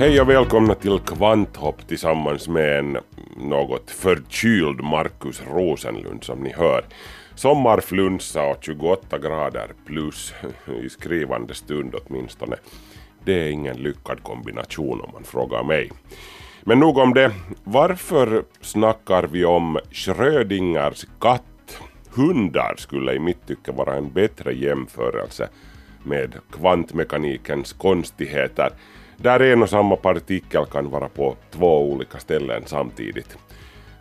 Hej 0.00 0.20
och 0.20 0.30
välkomna 0.30 0.74
till 0.74 0.98
Kvanthopp 0.98 1.88
tillsammans 1.88 2.48
med 2.48 2.78
en 2.78 2.98
något 3.36 3.90
förkyld 3.90 4.80
Markus 4.80 5.42
Rosenlund 5.46 6.24
som 6.24 6.40
ni 6.40 6.52
hör. 6.52 6.84
Sommarflunsa 7.34 8.46
och 8.46 8.56
28 8.60 9.18
grader 9.18 9.70
plus 9.86 10.34
i 10.84 10.88
skrivande 10.88 11.54
stund 11.54 11.94
åtminstone. 11.94 12.56
Det 13.24 13.32
är 13.32 13.50
ingen 13.50 13.76
lyckad 13.76 14.22
kombination 14.22 15.00
om 15.00 15.10
man 15.12 15.24
frågar 15.24 15.64
mig. 15.64 15.90
Men 16.64 16.78
nog 16.78 16.98
om 16.98 17.14
det. 17.14 17.32
Varför 17.64 18.44
snackar 18.60 19.22
vi 19.22 19.44
om 19.44 19.78
Schrödingers 19.90 21.06
katt? 21.18 21.80
Hundar 22.10 22.74
skulle 22.76 23.14
i 23.14 23.18
mitt 23.18 23.46
tycke 23.46 23.72
vara 23.72 23.94
en 23.94 24.12
bättre 24.12 24.52
jämförelse 24.52 25.48
med 26.04 26.34
kvantmekanikens 26.50 27.72
konstigheter 27.72 28.70
där 29.22 29.40
en 29.40 29.62
och 29.62 29.68
samma 29.68 29.96
partikel 29.96 30.66
kan 30.66 30.90
vara 30.90 31.08
på 31.08 31.36
två 31.50 31.92
olika 31.92 32.18
ställen 32.18 32.62
samtidigt. 32.66 33.36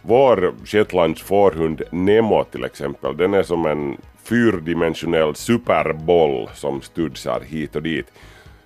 Vår 0.01 0.53
Shetlands 0.65 1.21
fårhund 1.21 1.81
Nemo 1.91 2.43
till 2.43 2.63
exempel, 2.63 3.17
den 3.17 3.33
är 3.33 3.43
som 3.43 3.65
en 3.65 3.97
fyrdimensionell 4.23 5.35
superboll 5.35 6.49
som 6.53 6.81
studsar 6.81 7.41
hit 7.41 7.75
och 7.75 7.83
dit. 7.83 8.11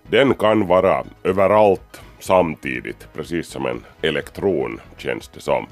Den 0.10 0.34
kan 0.34 0.68
vara 0.68 1.04
överallt 1.24 2.02
samtidigt, 2.20 3.08
precis 3.14 3.48
som 3.48 3.66
en 3.66 3.84
elektron 4.02 4.82
känns 4.98 5.28
det 5.28 5.40
som. 5.42 5.68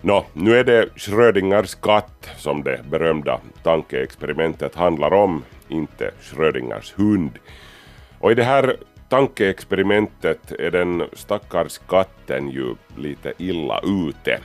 Nå, 0.00 0.24
nu 0.32 0.58
är 0.58 0.64
det 0.64 0.88
Schrödingers 0.96 1.74
katt 1.74 2.28
som 2.36 2.62
det 2.62 2.80
berömda 2.90 3.40
tankeexperimentet 3.62 4.74
handlar 4.74 5.12
om, 5.12 5.42
inte 5.68 6.10
Schrödingers 6.20 6.94
hund. 6.96 7.30
Och 8.18 8.32
i 8.32 8.34
det 8.34 8.44
här 8.44 8.76
tankeexperimentet 9.08 10.52
är 10.52 10.70
den 10.70 11.04
stackars 11.12 11.78
katten 11.78 12.50
ju 12.50 12.74
lite 12.96 13.32
illa 13.38 13.80
ute. 13.84 14.40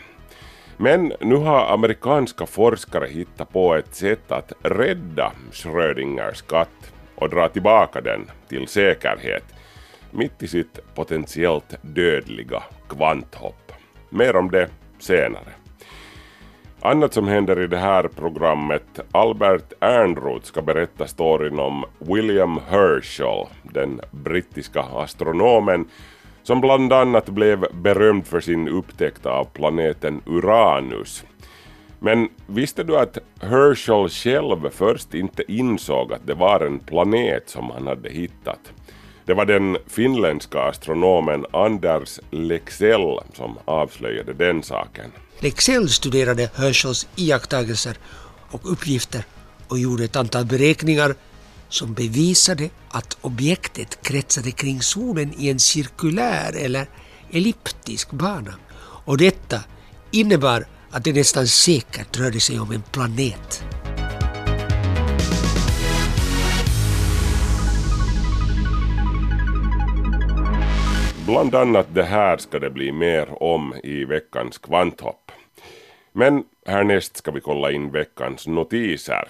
Men 0.77 1.13
nu 1.19 1.35
har 1.35 1.73
amerikanska 1.73 2.45
forskare 2.45 3.07
hittat 3.07 3.53
på 3.53 3.75
ett 3.75 3.95
sätt 3.95 4.31
att 4.31 4.53
rädda 4.63 5.31
Schrödingers 5.51 6.41
katt 6.41 6.93
och 7.15 7.29
dra 7.29 7.47
tillbaka 7.47 8.01
den 8.01 8.31
till 8.47 8.67
säkerhet 8.67 9.43
mitt 10.11 10.43
i 10.43 10.47
sitt 10.47 10.79
potentiellt 10.95 11.75
dödliga 11.81 12.63
kvanthopp. 12.89 13.71
Mer 14.09 14.35
om 14.35 14.51
det 14.51 14.69
senare. 14.99 15.60
Annat 16.83 17.13
som 17.13 17.27
händer 17.27 17.61
i 17.61 17.67
det 17.67 17.77
här 17.77 18.07
programmet, 18.07 18.99
Albert 19.11 19.73
Ernroth 19.79 20.45
ska 20.45 20.61
berätta 20.61 21.07
storyn 21.07 21.59
om 21.59 21.85
William 21.99 22.59
Herschel, 22.69 23.45
den 23.63 24.01
brittiska 24.11 24.81
astronomen 24.81 25.85
som 26.43 26.61
bland 26.61 26.93
annat 26.93 27.29
blev 27.29 27.65
berömd 27.73 28.27
för 28.27 28.39
sin 28.39 28.67
upptäckt 28.67 29.25
av 29.25 29.43
planeten 29.43 30.21
Uranus. 30.25 31.25
Men 31.99 32.29
visste 32.47 32.83
du 32.83 32.97
att 32.97 33.17
Herschel 33.41 34.09
själv 34.09 34.69
först 34.69 35.13
inte 35.13 35.51
insåg 35.51 36.13
att 36.13 36.27
det 36.27 36.33
var 36.33 36.59
en 36.59 36.79
planet 36.79 37.49
som 37.49 37.69
han 37.69 37.87
hade 37.87 38.09
hittat? 38.09 38.73
Det 39.25 39.33
var 39.33 39.45
den 39.45 39.77
finländska 39.87 40.61
astronomen 40.61 41.45
Anders 41.51 42.19
Lexell 42.31 43.19
som 43.33 43.57
avslöjade 43.65 44.33
den 44.33 44.63
saken. 44.63 45.11
Lexell 45.41 45.89
studerade 45.89 46.49
Herschels 46.55 47.07
iakttagelser 47.15 47.97
och 48.51 48.71
uppgifter 48.71 49.23
och 49.67 49.79
gjorde 49.79 50.03
ett 50.03 50.15
antal 50.15 50.45
beräkningar 50.45 51.15
som 51.69 51.93
bevisade 51.93 52.69
att 52.89 53.17
objektet 53.21 54.03
kretsade 54.03 54.51
kring 54.51 54.81
solen 54.81 55.33
i 55.37 55.49
en 55.49 55.59
cirkulär 55.59 56.55
eller 56.55 56.89
elliptisk 57.31 58.11
bana. 58.11 58.53
Och 59.05 59.17
detta 59.17 59.59
innebar 60.11 60.67
att 60.91 61.03
det 61.03 61.13
nästan 61.13 61.47
säkert 61.47 62.17
rörde 62.17 62.39
sig 62.39 62.59
om 62.59 62.71
en 62.71 62.83
planet. 62.91 63.63
Bland 71.25 71.55
annat 71.55 71.87
det 71.93 72.03
här 72.03 72.37
ska 72.37 72.59
det 72.59 72.69
bli 72.69 72.91
mer 72.91 73.43
om 73.43 73.73
i 73.83 74.05
veckans 74.05 74.57
kvanthopp. 74.57 75.31
Men 76.13 76.43
härnäst 76.65 77.17
ska 77.17 77.31
vi 77.31 77.41
kolla 77.41 77.71
in 77.71 77.91
veckans 77.91 78.47
notiser. 78.47 79.27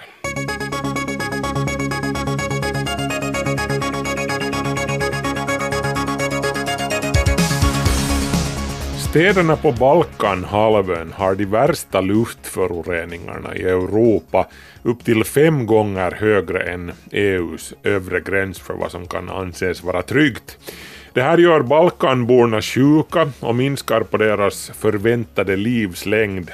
Städerna 9.09 9.57
på 9.57 9.71
Balkanhalvön 9.71 11.13
har 11.13 11.35
de 11.35 11.45
värsta 11.45 12.01
luftföroreningarna 12.01 13.55
i 13.55 13.63
Europa, 13.63 14.47
upp 14.83 15.05
till 15.05 15.23
fem 15.23 15.65
gånger 15.65 16.11
högre 16.11 16.63
än 16.63 16.91
EUs 17.11 17.73
övre 17.83 18.19
gräns 18.19 18.59
för 18.59 18.73
vad 18.73 18.91
som 18.91 19.07
kan 19.07 19.29
anses 19.29 19.83
vara 19.83 20.01
tryggt. 20.01 20.57
Det 21.13 21.21
här 21.21 21.37
gör 21.37 21.61
Balkanborna 21.61 22.61
sjuka 22.61 23.31
och 23.39 23.55
minskar 23.55 24.01
på 24.01 24.17
deras 24.17 24.71
förväntade 24.79 25.55
livslängd. 25.55 26.51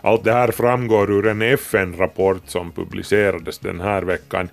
Allt 0.00 0.24
det 0.24 0.32
här 0.32 0.50
framgår 0.50 1.10
ur 1.10 1.26
en 1.26 1.42
FN-rapport 1.42 2.42
som 2.46 2.72
publicerades 2.72 3.58
den 3.58 3.80
här 3.80 4.02
veckan. 4.02 4.48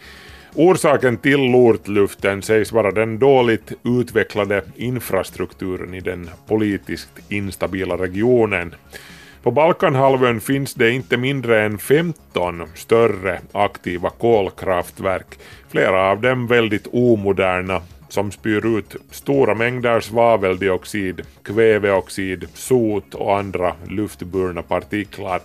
Orsaken 0.56 1.18
till 1.18 1.40
lortluften 1.40 2.42
sägs 2.42 2.72
vara 2.72 2.92
den 2.92 3.20
dåligt 3.20 3.74
utvecklade 3.84 4.64
infrastrukturen 4.76 5.94
i 5.94 6.00
den 6.00 6.30
politiskt 6.48 7.12
instabila 7.30 7.98
regionen. 7.98 8.76
På 9.44 9.52
Balkanhalvön 9.52 10.42
finns 10.42 10.74
det 10.74 10.92
inte 10.92 11.18
mindre 11.18 11.66
än 11.66 11.78
15 11.78 12.64
större 12.76 13.40
aktiva 13.52 14.10
kolkraftverk, 14.10 15.40
flera 15.70 16.12
av 16.12 16.22
dem 16.22 16.48
väldigt 16.48 16.88
omoderna 16.92 17.82
som 18.10 18.32
spyr 18.32 18.78
ut 18.78 18.96
stora 19.12 19.56
mängder 19.56 20.00
svaveldioxid, 20.00 21.22
kväveoxid, 21.44 22.48
sot 22.54 23.14
och 23.16 23.38
andra 23.38 23.74
luftburna 23.88 24.62
partiklar. 24.62 25.42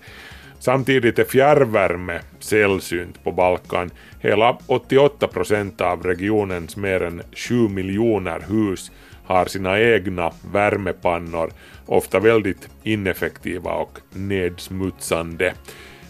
Samtidigt 0.58 1.19
är 1.19 1.24
fjärrvärme 1.24 2.20
sällsynt 2.38 3.24
på 3.24 3.32
Balkan. 3.32 3.91
Hela 4.20 4.58
88 4.66 5.28
procent 5.28 5.80
av 5.80 6.03
regionens 6.03 6.76
mer 6.76 7.03
än 7.03 7.22
7 7.32 7.69
miljoner 7.69 8.44
hus 8.48 8.92
har 9.24 9.47
sina 9.47 9.80
egna 9.80 10.32
värmepannor, 10.53 11.50
ofta 11.86 12.20
väldigt 12.20 12.69
ineffektiva 12.82 13.72
och 13.72 13.98
nedsmutsande. 14.12 15.54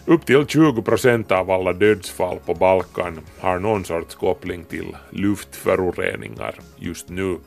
Upp 0.07 0.25
till 0.25 0.45
20 0.45 0.81
procent 0.81 1.31
av 1.31 1.51
alla 1.51 1.73
dödsfall 1.73 2.39
på 2.45 2.53
Balkan 2.53 3.19
har 3.39 3.59
någon 3.59 3.85
sorts 3.85 4.15
koppling 4.15 4.63
till 4.63 4.95
luftföroreningar 5.09 6.55
just 6.77 7.09
nu. 7.09 7.37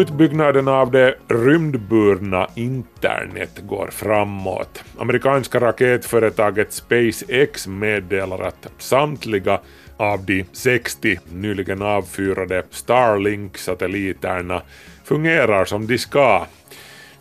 Utbyggnaden 0.00 0.68
av 0.68 0.90
det 0.90 1.14
rymdburna 1.28 2.48
internet 2.54 3.60
går 3.62 3.88
framåt. 3.92 4.84
Amerikanska 4.98 5.60
raketföretaget 5.60 6.72
SpaceX 6.72 7.66
meddelar 7.66 8.42
att 8.42 8.68
samtliga 8.78 9.60
av 9.96 10.24
de 10.24 10.44
60 10.52 11.18
nyligen 11.32 11.82
avfyrade 11.82 12.62
Starlink-satelliterna 12.70 14.62
fungerar 15.04 15.64
som 15.64 15.86
de 15.86 15.98
ska 15.98 16.46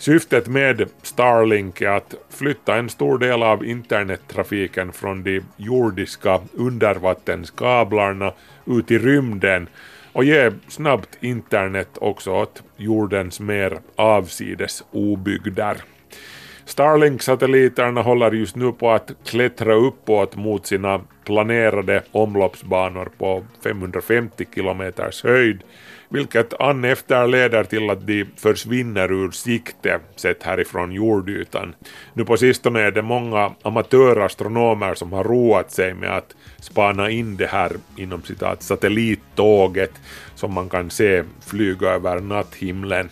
Syftet 0.01 0.47
med 0.47 0.89
Starlink 1.01 1.81
är 1.81 1.89
att 1.89 2.15
flytta 2.29 2.75
en 2.75 2.89
stor 2.89 3.17
del 3.17 3.43
av 3.43 3.65
internettrafiken 3.65 4.91
från 4.91 5.23
de 5.23 5.41
jordiska 5.57 6.39
undervattenskablarna 6.53 8.33
ut 8.65 8.91
i 8.91 8.97
rymden 8.97 9.69
och 10.13 10.23
ge 10.23 10.51
snabbt 10.67 11.17
internet 11.19 11.89
också 11.95 12.31
åt 12.31 12.63
jordens 12.77 13.39
mer 13.39 13.79
avsides 13.95 14.83
obygder. 14.91 15.77
Starlink-satelliterna 16.65 18.01
håller 18.01 18.31
just 18.31 18.55
nu 18.55 18.71
på 18.71 18.91
att 18.91 19.11
klättra 19.25 19.73
uppåt 19.73 20.35
mot 20.35 20.67
sina 20.67 21.01
planerade 21.25 22.03
omloppsbanor 22.11 23.09
på 23.17 23.43
550 23.63 24.45
kilometers 24.55 25.23
höjd, 25.23 25.63
vilket 26.11 26.61
an 26.61 26.85
efter 26.85 27.27
leder 27.27 27.63
till 27.63 27.89
att 27.89 28.07
de 28.07 28.25
försvinner 28.35 29.11
ur 29.11 29.31
sikte 29.31 29.99
sett 30.15 30.43
härifrån 30.43 30.91
jordytan. 30.91 31.75
Nu 32.13 32.25
på 32.25 32.37
sistone 32.37 32.81
är 32.81 32.91
det 32.91 33.01
många 33.01 33.51
amatörastronomer 33.61 34.93
som 34.93 35.13
har 35.13 35.23
roat 35.23 35.71
sig 35.71 35.93
med 35.93 36.17
att 36.17 36.35
spana 36.59 37.09
in 37.09 37.37
det 37.37 37.47
här 37.47 37.71
inom 37.97 38.23
citat 38.23 38.63
satellittåget 38.63 39.91
som 40.35 40.53
man 40.53 40.69
kan 40.69 40.89
se 40.89 41.23
flyga 41.45 41.89
över 41.89 42.19
natthimlen. 42.19 43.09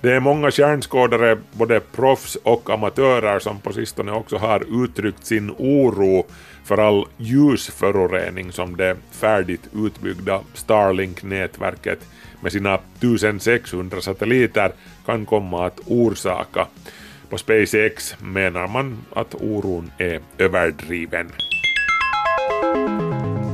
Det 0.00 0.12
är 0.12 0.20
många 0.20 0.50
stjärnskådare, 0.50 1.38
både 1.52 1.80
proffs 1.80 2.36
och 2.36 2.70
amatörer, 2.70 3.38
som 3.38 3.60
på 3.60 3.72
sistone 3.72 4.12
också 4.12 4.36
har 4.36 4.84
uttryckt 4.84 5.26
sin 5.26 5.50
oro 5.58 6.26
för 6.64 6.78
all 6.78 7.06
ljusförorening 7.16 8.52
som 8.52 8.76
det 8.76 8.96
färdigt 9.10 9.68
utbyggda 9.74 10.40
Starlink-nätverket 10.54 11.98
med 12.46 12.52
sina 12.52 12.74
1600 12.74 14.00
satelliter 14.00 14.72
kan 15.06 15.26
komma 15.26 15.66
att 15.66 15.80
orsaka. 15.86 16.66
På 17.30 17.38
SpaceX 17.38 18.16
menar 18.20 18.68
man 18.68 18.98
att 19.14 19.34
oron 19.34 19.90
är 19.98 20.20
överdriven. 20.38 21.32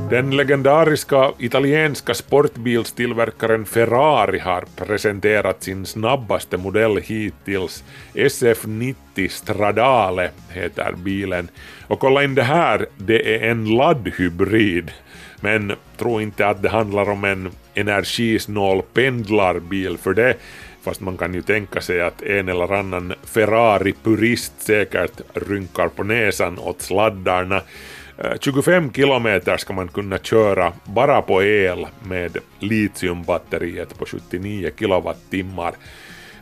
Den 0.09 0.35
legendariska 0.37 1.31
italienska 1.39 2.13
sportbilstillverkaren 2.13 3.65
Ferrari 3.65 4.39
har 4.39 4.65
presenterat 4.75 5.63
sin 5.63 5.85
snabbaste 5.85 6.57
modell 6.57 6.97
hittills. 6.97 7.83
SF90 8.13 9.27
Stradale 9.27 10.29
heter 10.49 10.93
bilen. 10.97 11.47
Och 11.87 11.99
kolla 11.99 12.23
in 12.23 12.35
det 12.35 12.43
här, 12.43 12.85
det 12.97 13.35
är 13.35 13.51
en 13.51 13.65
laddhybrid. 13.65 14.91
Men 15.39 15.73
tro 15.97 16.21
inte 16.21 16.47
att 16.47 16.61
det 16.61 16.69
handlar 16.69 17.09
om 17.09 17.23
en 17.23 17.51
energisnål 17.73 18.81
pendlarbil 18.93 19.97
för 19.97 20.13
det, 20.13 20.35
fast 20.81 21.01
man 21.01 21.17
kan 21.17 21.33
ju 21.33 21.41
tänka 21.41 21.81
sig 21.81 22.01
att 22.01 22.21
en 22.21 22.49
eller 22.49 22.73
annan 22.73 23.13
Ferrari-purist 23.25 24.53
säkert 24.57 25.21
rynkar 25.33 25.87
på 25.87 26.03
näsan 26.03 26.59
åt 26.59 26.81
sladdarna. 26.81 27.61
Eh, 28.17 28.31
25 28.39 28.93
kilometer 28.93 29.57
ska 29.57 29.73
man 29.73 29.87
kunna 29.87 30.17
köra 30.17 30.73
bara 30.83 31.21
på 31.21 31.43
el 31.43 31.87
med 32.03 32.37
litiumbatteriet 32.59 33.97
på 33.97 34.05
79 34.05 34.71
kilowattimmar. 34.79 35.73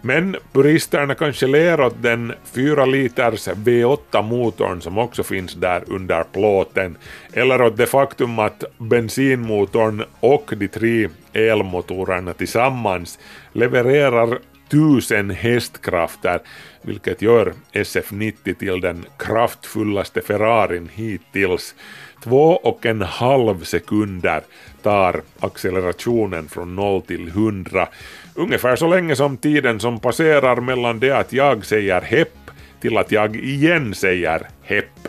Men 0.02 0.36
puristerna 0.54 1.16
kanske 1.16 1.48
ler 1.48 1.82
åt 1.82 2.02
den 2.02 2.34
4 2.44 2.86
liters 2.86 3.48
V8-motorn 3.48 4.82
som 4.82 4.98
också 4.98 5.24
finns 5.24 5.54
där 5.54 5.84
under 5.88 6.24
plåten, 6.24 6.98
eller 7.34 7.62
åt 7.62 7.78
det 7.78 7.86
faktum 7.86 8.40
att 8.40 8.64
bensinmotorn 8.78 10.04
och 10.20 10.54
de 10.58 10.68
tre 10.68 11.10
elmotorerna 11.34 12.34
tillsammans 12.34 13.20
levererar 13.54 14.40
1000 14.68 15.30
hästkrafter, 15.30 16.40
vilket 16.82 17.22
gör 17.22 17.54
SF90 17.74 18.54
till 18.54 18.82
den 18.82 19.06
kraftfullaste 19.18 20.22
Ferrarin 20.22 20.90
hittills. 20.94 21.76
Två 22.24 22.60
och 22.64 22.86
en 22.86 23.02
halv 23.02 23.64
sekunder 23.64 24.42
tar 24.82 25.22
accelerationen 25.40 26.48
från 26.48 26.76
0 26.76 27.02
till 27.02 27.28
100. 27.28 27.88
Ungefär 28.36 28.76
så 28.76 28.88
länge 28.88 29.16
som 29.16 29.38
tiden 29.38 29.80
som 29.80 30.00
passerar 30.00 30.56
mellan 30.56 31.00
det 31.00 31.12
att 31.12 31.34
jag 31.34 31.66
säger 31.66 32.02
hepp 32.02 32.52
till 32.82 32.98
att 32.98 33.12
jag 33.12 33.36
igen 33.36 33.94
säger 33.94 34.48
hepp. 34.62 35.08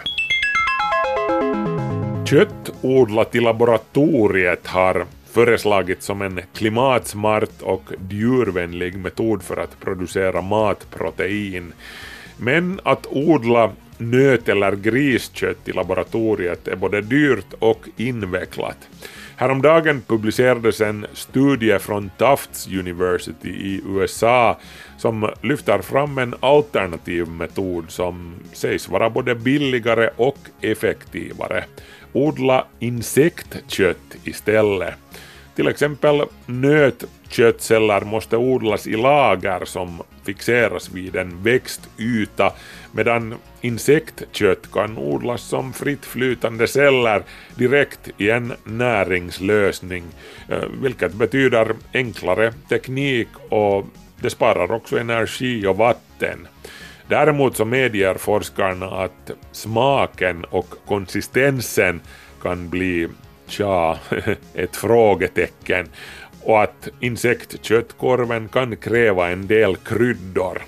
Kött 2.25 2.73
odlat 2.82 3.35
i 3.35 3.41
laboratoriet 3.41 4.67
har 4.67 5.06
föreslagits 5.32 6.06
som 6.06 6.23
en 6.23 6.41
klimatsmart 6.55 7.62
och 7.62 7.82
djurvänlig 8.11 8.97
metod 8.97 9.43
för 9.43 9.56
att 9.56 9.81
producera 9.81 10.41
matprotein. 10.41 11.73
Men 12.37 12.81
att 12.82 13.06
odla 13.06 13.70
nöt 14.10 14.49
eller 14.49 14.72
griskött 14.76 15.69
i 15.69 15.72
laboratoriet 15.72 16.69
är 16.69 16.76
både 16.76 17.00
dyrt 17.00 17.54
och 17.58 17.88
invecklat. 17.96 18.88
Häromdagen 19.37 20.02
publicerades 20.06 20.81
en 20.81 21.06
studie 21.12 21.78
från 21.78 22.10
Tufts 22.19 22.66
University 22.66 23.49
i 23.49 23.82
USA 23.87 24.58
som 24.99 25.31
lyfter 25.43 25.78
fram 25.78 26.19
en 26.19 26.34
alternativ 26.40 27.28
metod 27.28 27.84
som 27.90 28.34
sägs 28.52 28.88
vara 28.88 29.10
både 29.10 29.34
billigare 29.34 30.10
och 30.16 30.38
effektivare. 30.60 31.64
Odla 32.12 32.66
insektkött 32.78 34.16
istället. 34.25 34.94
Till 35.54 35.69
exempel 35.69 36.22
nötköttceller 36.46 38.00
måste 38.00 38.37
odlas 38.37 38.87
i 38.87 38.96
lager 38.96 39.64
som 39.64 40.02
fixeras 40.25 40.91
vid 40.91 41.17
en 41.17 41.43
växtyta 41.43 42.53
medan 42.93 43.35
insektkött 43.61 44.73
kan 44.73 44.99
odlas 44.99 45.43
som 45.43 45.73
fritt 45.73 46.05
flytande 46.05 46.69
celler 46.69 47.23
direkt 47.55 48.11
i 48.19 48.31
en 48.31 48.53
näringslösning, 48.65 50.05
eh, 50.49 50.65
vilket 50.83 51.15
betyder 51.15 51.75
enklare 51.95 52.53
teknik 52.69 53.29
och 53.49 53.87
det 54.21 54.31
sparar 54.31 54.73
också 54.73 54.99
energi 54.99 55.67
och 55.67 55.77
vatten. 55.77 56.49
Däremot 57.09 57.57
så 57.57 57.65
medger 57.65 58.15
forskarna 58.15 58.87
att 58.87 59.31
smaken 59.53 60.45
och 60.45 60.75
konsistensen 60.87 62.01
kan 62.43 62.69
bli 62.69 63.09
tja, 63.47 63.99
ett 64.55 64.77
frågetecken 64.77 65.89
och 66.44 66.62
att 66.62 66.89
insektköttkorven 67.00 68.49
kan 68.49 68.77
kräva 68.77 69.31
en 69.31 69.47
del 69.47 69.77
kryddor. 69.77 70.62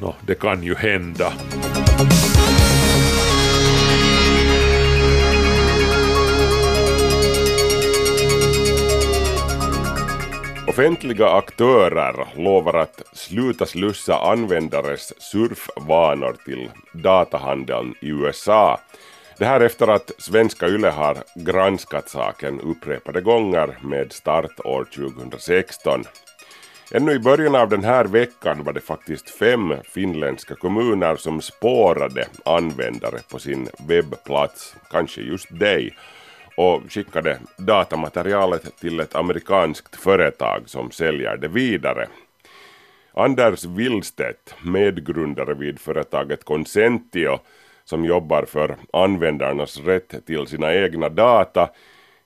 Nå, 0.00 0.14
det 0.26 0.34
kan 0.34 0.62
ju 0.62 0.74
hända. 0.74 1.32
Offentliga 10.68 11.28
aktörer 11.28 12.26
lovar 12.36 12.74
att 12.74 13.02
sluta 13.12 13.66
slussa 13.66 14.18
användares 14.18 15.22
surfvanor 15.22 16.36
till 16.44 16.70
datahandeln 16.92 17.94
i 18.00 18.08
USA. 18.08 18.80
Det 19.42 19.46
här 19.46 19.60
efter 19.60 19.88
att 19.88 20.10
svenska 20.18 20.68
YLE 20.68 20.90
har 20.90 21.16
granskat 21.34 22.08
saken 22.08 22.60
upprepade 22.60 23.20
gånger 23.20 23.78
med 23.82 24.12
start 24.12 24.60
år 24.64 24.84
2016. 24.84 26.04
Ännu 26.92 27.12
i 27.12 27.18
början 27.18 27.54
av 27.54 27.68
den 27.68 27.84
här 27.84 28.04
veckan 28.04 28.64
var 28.64 28.72
det 28.72 28.80
faktiskt 28.80 29.30
fem 29.30 29.74
finländska 29.84 30.54
kommuner 30.54 31.16
som 31.16 31.40
spårade 31.40 32.26
användare 32.44 33.18
på 33.30 33.38
sin 33.38 33.68
webbplats, 33.88 34.76
kanske 34.90 35.20
just 35.20 35.58
dig, 35.58 35.96
och 36.56 36.82
skickade 36.88 37.38
datamaterialet 37.56 38.78
till 38.80 39.00
ett 39.00 39.14
amerikanskt 39.14 39.96
företag 39.96 40.62
som 40.66 40.90
säljer 40.90 41.36
det 41.36 41.48
vidare. 41.48 42.08
Anders 43.14 43.64
Willstedt, 43.64 44.54
medgrundare 44.64 45.54
vid 45.54 45.80
företaget 45.80 46.44
Consentio, 46.44 47.38
som 47.84 48.04
jobbar 48.04 48.44
för 48.44 48.76
användarnas 48.92 49.80
rätt 49.80 50.26
till 50.26 50.46
sina 50.46 50.74
egna 50.74 51.08
data, 51.08 51.70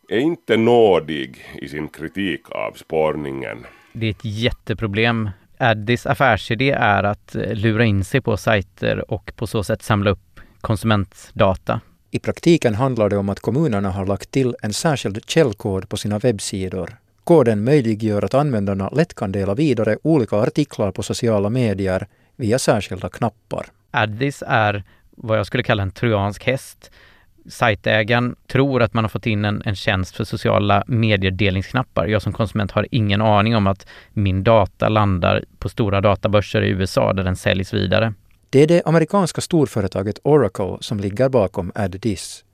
är 0.09 0.19
inte 0.19 0.57
nådig 0.57 1.45
i 1.55 1.69
sin 1.69 1.89
kritik 1.89 2.51
av 2.51 2.73
spårningen. 2.73 3.67
Det 3.93 4.07
är 4.07 4.11
ett 4.11 4.25
jätteproblem. 4.25 5.31
Addis 5.59 6.07
affärsidé 6.07 6.71
är 6.71 7.03
att 7.03 7.35
eh, 7.35 7.55
lura 7.55 7.85
in 7.85 8.05
sig 8.05 8.21
på 8.21 8.37
sajter 8.37 9.11
och 9.11 9.33
på 9.37 9.47
så 9.47 9.65
sätt 9.65 9.83
samla 9.83 10.11
upp 10.11 10.41
konsumentdata. 10.61 11.81
I 12.11 12.19
praktiken 12.19 12.75
handlar 12.75 13.09
det 13.09 13.17
om 13.17 13.29
att 13.29 13.41
kommunerna 13.41 13.91
har 13.91 14.07
lagt 14.07 14.31
till 14.31 14.57
en 14.63 14.73
särskild 14.73 15.31
källkod 15.31 15.89
på 15.89 15.97
sina 15.97 16.19
webbsidor. 16.19 16.97
Koden 17.25 17.65
möjliggör 17.65 18.25
att 18.25 18.35
användarna 18.35 18.89
lätt 18.89 19.15
kan 19.15 19.33
dela 19.33 19.55
vidare 19.55 19.99
olika 20.03 20.37
artiklar 20.37 20.91
på 20.91 21.03
sociala 21.03 21.51
medier 21.51 22.07
via 22.37 22.59
särskilda 22.59 23.09
knappar. 23.09 23.67
Addis 23.91 24.43
är 24.47 24.85
vad 25.16 25.38
jag 25.38 25.46
skulle 25.46 25.62
kalla 25.62 25.82
en 25.82 25.90
trojansk 25.90 26.44
häst. 26.44 26.90
Sajtägaren 27.49 28.37
tror 28.46 28.82
att 28.82 28.94
man 28.94 29.04
har 29.04 29.08
fått 29.08 29.26
in 29.26 29.44
en, 29.44 29.62
en 29.64 29.76
tjänst 29.76 30.16
för 30.16 30.25
sociala 30.25 30.85
medier-delningsknappar. 30.87 32.06
Jag 32.06 32.23
som 32.23 32.32
konsument 32.32 32.70
har 32.70 32.87
ingen 32.90 33.23
aning 33.23 33.56
om 33.56 33.66
att 33.66 33.87
min 34.12 34.44
data 34.44 34.88
landar 34.88 35.44
på 35.58 35.68
stora 35.68 36.00
databörser 36.00 36.62
i 36.62 36.68
USA 36.68 37.12
där 37.12 37.25
den 37.25 37.37
säljs 37.37 37.75
vidare. 37.75 38.14
Det 38.50 38.62
är 38.62 38.66
det 38.66 38.82
amerikanska 38.85 39.40
storföretaget 39.40 40.18
Oracle 40.23 40.76
som 40.80 41.00
ligger 41.00 41.28
bakom 41.28 41.73
AddDis. 41.75 42.44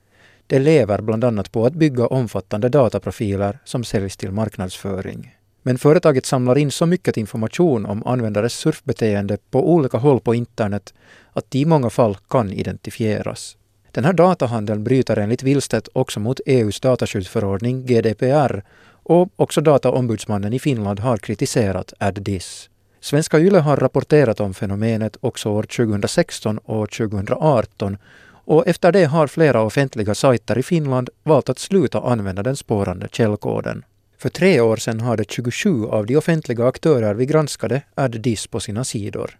Det 0.46 0.58
lever 0.58 1.00
bland 1.00 1.24
annat 1.24 1.52
på 1.52 1.66
att 1.66 1.72
bygga 1.72 2.06
omfattande 2.06 2.68
dataprofiler 2.68 3.58
som 3.64 3.84
säljs 3.84 4.16
till 4.16 4.32
marknadsföring. 4.32 5.34
Men 5.62 5.78
företaget 5.78 6.26
samlar 6.26 6.58
in 6.58 6.70
så 6.70 6.86
mycket 6.86 7.16
information 7.16 7.86
om 7.86 8.06
användares 8.06 8.52
surfbeteende 8.54 9.38
på 9.50 9.72
olika 9.72 9.98
håll 9.98 10.20
på 10.20 10.34
internet 10.34 10.94
att 11.32 11.50
de 11.50 11.58
i 11.58 11.64
många 11.64 11.90
fall 11.90 12.16
kan 12.28 12.52
identifieras. 12.52 13.56
Den 13.90 14.04
här 14.04 14.12
datahandeln 14.12 14.84
bryter 14.84 15.16
enligt 15.16 15.42
Willstedt 15.42 15.88
också 15.92 16.20
mot 16.20 16.40
EUs 16.46 16.80
dataskyddsförordning 16.80 17.86
GDPR 17.86 18.62
och 19.02 19.28
också 19.36 19.60
Dataombudsmannen 19.60 20.52
i 20.52 20.58
Finland 20.58 21.00
har 21.00 21.16
kritiserat 21.16 21.92
AddDis. 21.98 22.70
Svenska 23.00 23.38
Yle 23.38 23.58
har 23.58 23.76
rapporterat 23.76 24.40
om 24.40 24.54
fenomenet 24.54 25.16
också 25.20 25.48
år 25.48 25.62
2016 25.62 26.58
och 26.58 26.90
2018 26.90 27.96
och 28.44 28.66
efter 28.66 28.92
det 28.92 29.04
har 29.04 29.26
flera 29.26 29.62
offentliga 29.62 30.14
sajter 30.14 30.58
i 30.58 30.62
Finland 30.62 31.10
valt 31.22 31.48
att 31.48 31.58
sluta 31.58 32.00
använda 32.00 32.42
den 32.42 32.56
spårande 32.56 33.08
källkoden. 33.12 33.84
För 34.22 34.28
tre 34.28 34.60
år 34.60 34.76
sedan 34.76 35.00
hade 35.00 35.24
27 35.24 35.86
av 35.86 36.06
de 36.06 36.16
offentliga 36.16 36.66
aktörer 36.66 37.14
vi 37.14 37.26
granskade 37.26 37.82
AddDis 37.94 38.46
på 38.46 38.60
sina 38.60 38.84
sidor. 38.84 39.30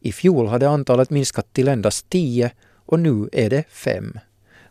I 0.00 0.12
fjol 0.12 0.46
hade 0.46 0.68
antalet 0.68 1.10
minskat 1.10 1.52
till 1.52 1.68
endast 1.68 2.10
10 2.10 2.50
och 2.86 2.98
nu 2.98 3.28
är 3.32 3.50
det 3.50 3.64
fem. 3.84 4.12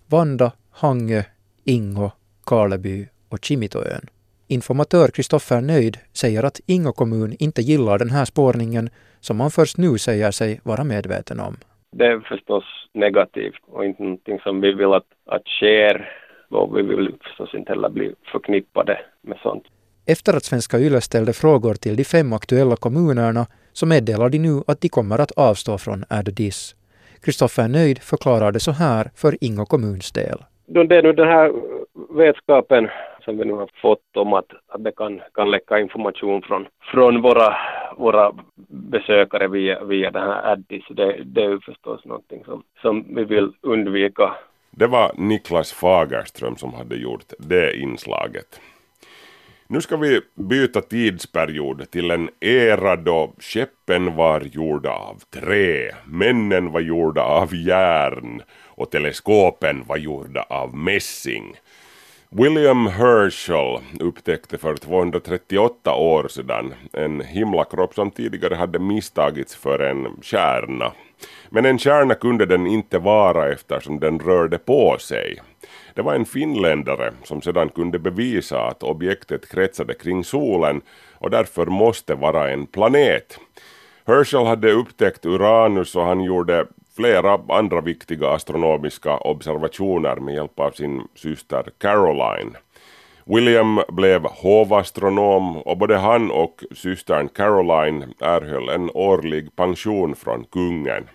Vanda, 0.09 0.51
Hangö, 0.71 1.21
Ingo, 1.63 2.11
Karleby 2.45 3.07
och 3.29 3.45
Kimitoön. 3.45 4.05
Informatör 4.47 5.07
Kristoffer 5.07 5.61
Nöjd 5.61 5.97
säger 6.13 6.43
att 6.43 6.59
Ingo 6.65 6.91
kommun 6.91 7.35
inte 7.39 7.61
gillar 7.61 7.99
den 7.99 8.09
här 8.09 8.25
spårningen 8.25 8.89
som 9.19 9.37
man 9.37 9.51
först 9.51 9.77
nu 9.77 9.97
säger 9.97 10.31
sig 10.31 10.59
vara 10.63 10.83
medveten 10.83 11.39
om. 11.39 11.55
Det 11.91 12.05
är 12.05 12.19
förstås 12.19 12.63
negativt 12.93 13.61
och 13.67 13.85
inte 13.85 14.03
någonting 14.03 14.39
som 14.39 14.61
vi 14.61 14.73
vill 14.73 14.93
att, 14.93 15.07
att 15.25 15.47
sker 15.47 16.22
och 16.53 16.77
vi 16.77 16.81
vill 16.81 17.15
förstås 17.23 17.53
inte 17.53 17.71
heller 17.71 17.89
bli 17.89 18.13
förknippade 18.31 18.99
med 19.21 19.37
sånt. 19.43 19.63
Efter 20.05 20.33
att 20.33 20.43
Svenska 20.43 20.79
Yle 20.79 21.01
ställde 21.01 21.33
frågor 21.33 21.73
till 21.73 21.95
de 21.95 22.03
fem 22.03 22.33
aktuella 22.33 22.75
kommunerna 22.75 23.45
så 23.73 23.85
meddelar 23.85 24.29
de 24.29 24.39
nu 24.39 24.61
att 24.67 24.81
de 24.81 24.89
kommer 24.89 25.19
att 25.19 25.31
avstå 25.31 25.77
från 25.77 26.03
AddDis. 26.09 26.75
Kristoffer 27.21 27.67
Nöjd 27.67 27.99
förklarar 28.01 28.51
det 28.51 28.59
så 28.59 28.71
här 28.71 29.11
för 29.15 29.37
Ingo 29.41 29.65
kommuns 29.65 30.11
del. 30.11 30.37
Det 30.65 30.95
är 30.95 31.03
nu 31.03 31.13
den 31.13 31.27
här 31.27 31.51
vetskapen 32.17 32.89
som 33.25 33.37
vi 33.37 33.45
nu 33.45 33.53
har 33.53 33.69
fått 33.81 34.17
om 34.17 34.33
att, 34.33 34.51
att 34.67 34.83
det 34.83 34.91
kan, 34.91 35.21
kan 35.33 35.51
läcka 35.51 35.79
information 35.79 36.41
från, 36.41 36.67
från 36.81 37.21
våra, 37.21 37.55
våra 37.97 38.31
besökare 38.67 39.47
via, 39.47 39.83
via 39.83 40.11
den 40.11 40.21
här 40.21 40.51
Addis. 40.51 40.83
Det, 40.89 41.23
det 41.25 41.43
är 41.43 41.49
ju 41.49 41.59
förstås 41.59 42.05
någonting 42.05 42.43
som, 42.45 42.63
som 42.81 43.15
vi 43.15 43.23
vill 43.23 43.51
undvika. 43.61 44.35
Det 44.75 44.87
var 44.87 45.11
Niklas 45.17 45.71
Fagerström 45.73 46.57
som 46.57 46.73
hade 46.73 46.95
gjort 46.95 47.33
det 47.39 47.77
inslaget. 47.77 48.59
Nu 49.67 49.81
ska 49.81 49.97
vi 49.97 50.21
byta 50.35 50.81
tidsperiod 50.81 51.91
till 51.91 52.11
en 52.11 52.29
era 52.39 52.95
då 52.95 53.33
skeppen 53.39 54.15
var 54.15 54.41
gjorda 54.41 54.89
av 54.89 55.21
trä, 55.33 55.95
männen 56.05 56.71
var 56.71 56.79
gjorda 56.79 57.21
av 57.21 57.55
järn 57.55 58.41
och 58.65 58.91
teleskopen 58.91 59.83
var 59.87 59.97
gjorda 59.97 60.41
av 60.49 60.75
mässing. 60.75 61.55
William 62.35 62.87
Herschel 62.87 63.79
upptäckte 63.99 64.57
för 64.57 64.75
238 64.75 65.95
år 65.95 66.27
sedan 66.27 66.73
en 66.93 67.21
himlakropp 67.21 67.93
som 67.93 68.11
tidigare 68.11 68.55
hade 68.55 68.79
misstagits 68.79 69.55
för 69.55 69.79
en 69.79 70.07
kärna. 70.21 70.91
Men 71.49 71.65
en 71.65 71.79
kärna 71.79 72.15
kunde 72.15 72.45
den 72.45 72.67
inte 72.67 72.99
vara 72.99 73.51
eftersom 73.51 73.99
den 73.99 74.19
rörde 74.19 74.57
på 74.57 74.97
sig. 74.99 75.41
Det 75.93 76.01
var 76.01 76.13
en 76.13 76.25
finländare 76.25 77.13
som 77.23 77.41
sedan 77.41 77.69
kunde 77.69 77.99
bevisa 77.99 78.61
att 78.61 78.83
objektet 78.83 79.49
kretsade 79.49 79.93
kring 79.93 80.23
solen 80.23 80.81
och 81.13 81.29
därför 81.29 81.65
måste 81.65 82.15
vara 82.15 82.51
en 82.51 82.67
planet. 82.67 83.39
Herschel 84.05 84.45
hade 84.45 84.71
upptäckt 84.71 85.25
Uranus 85.25 85.95
och 85.95 86.05
han 86.05 86.21
gjorde 86.21 86.65
flera 86.95 87.39
andra 87.49 87.81
viktiga 87.81 88.29
astronomiska 88.29 89.17
observationer 89.17 90.15
med 90.15 90.35
hjälp 90.35 90.59
av 90.59 90.71
sin 90.71 91.07
syster 91.15 91.65
Caroline. 91.77 92.57
William 93.25 93.81
blev 93.87 94.25
hovastronom 94.25 95.57
och 95.57 95.77
både 95.77 95.97
han 95.97 96.31
och 96.31 96.63
systern 96.71 97.29
Caroline 97.29 98.13
erhöll 98.19 98.69
en 98.69 98.89
årlig 98.93 99.55
pension 99.55 100.15
från 100.15 100.43
kungen. 100.43 101.09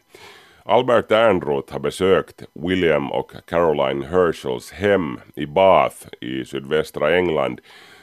Albert 0.64 1.10
Ernroth 1.10 1.72
har 1.72 1.80
besökt 1.80 2.42
William 2.54 3.12
och 3.12 3.32
Caroline 3.46 4.02
Herschels 4.02 4.72
hem 4.72 5.20
i 5.34 5.46
Bath 5.46 6.06
i 6.20 6.44
sydvästra 6.44 7.16
England 7.16 7.60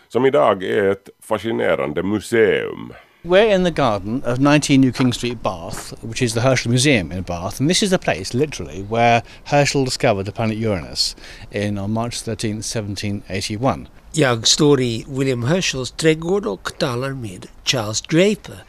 som 0.07 0.25
idag 0.25 0.63
är 0.63 0.89
ett 0.89 1.09
fascinerande 1.23 2.03
museum. 2.03 2.93
We're 3.25 3.49
in 3.49 3.63
the 3.63 3.71
garden 3.71 4.21
of 4.23 4.39
19 4.39 4.79
New 4.81 4.91
King 4.91 5.11
Street, 5.11 5.41
Bath, 5.41 5.93
which 6.03 6.21
is 6.21 6.33
the 6.35 6.41
Herschel 6.41 6.69
Museum 6.69 7.11
in 7.11 7.23
Bath, 7.23 7.59
and 7.59 7.67
this 7.67 7.81
is 7.81 7.89
the 7.89 7.97
place, 7.97 8.35
literally, 8.35 8.83
where 8.83 9.23
Herschel 9.45 9.83
discovered 9.83 10.27
the 10.27 10.31
planet 10.31 10.57
Uranus 10.57 11.15
in 11.51 11.79
on 11.79 11.91
March 11.91 12.21
13, 12.21 12.57
1781. 12.57 13.87
Jag 14.11 14.47
står 14.47 14.81
i 14.81 15.05
William 15.07 15.43
Herschels 15.43 15.91
trädgård 15.91 16.45
och 16.45 16.71
talar 16.77 17.13
med 17.13 17.45
Charles 17.63 18.01
Draper 18.01 18.63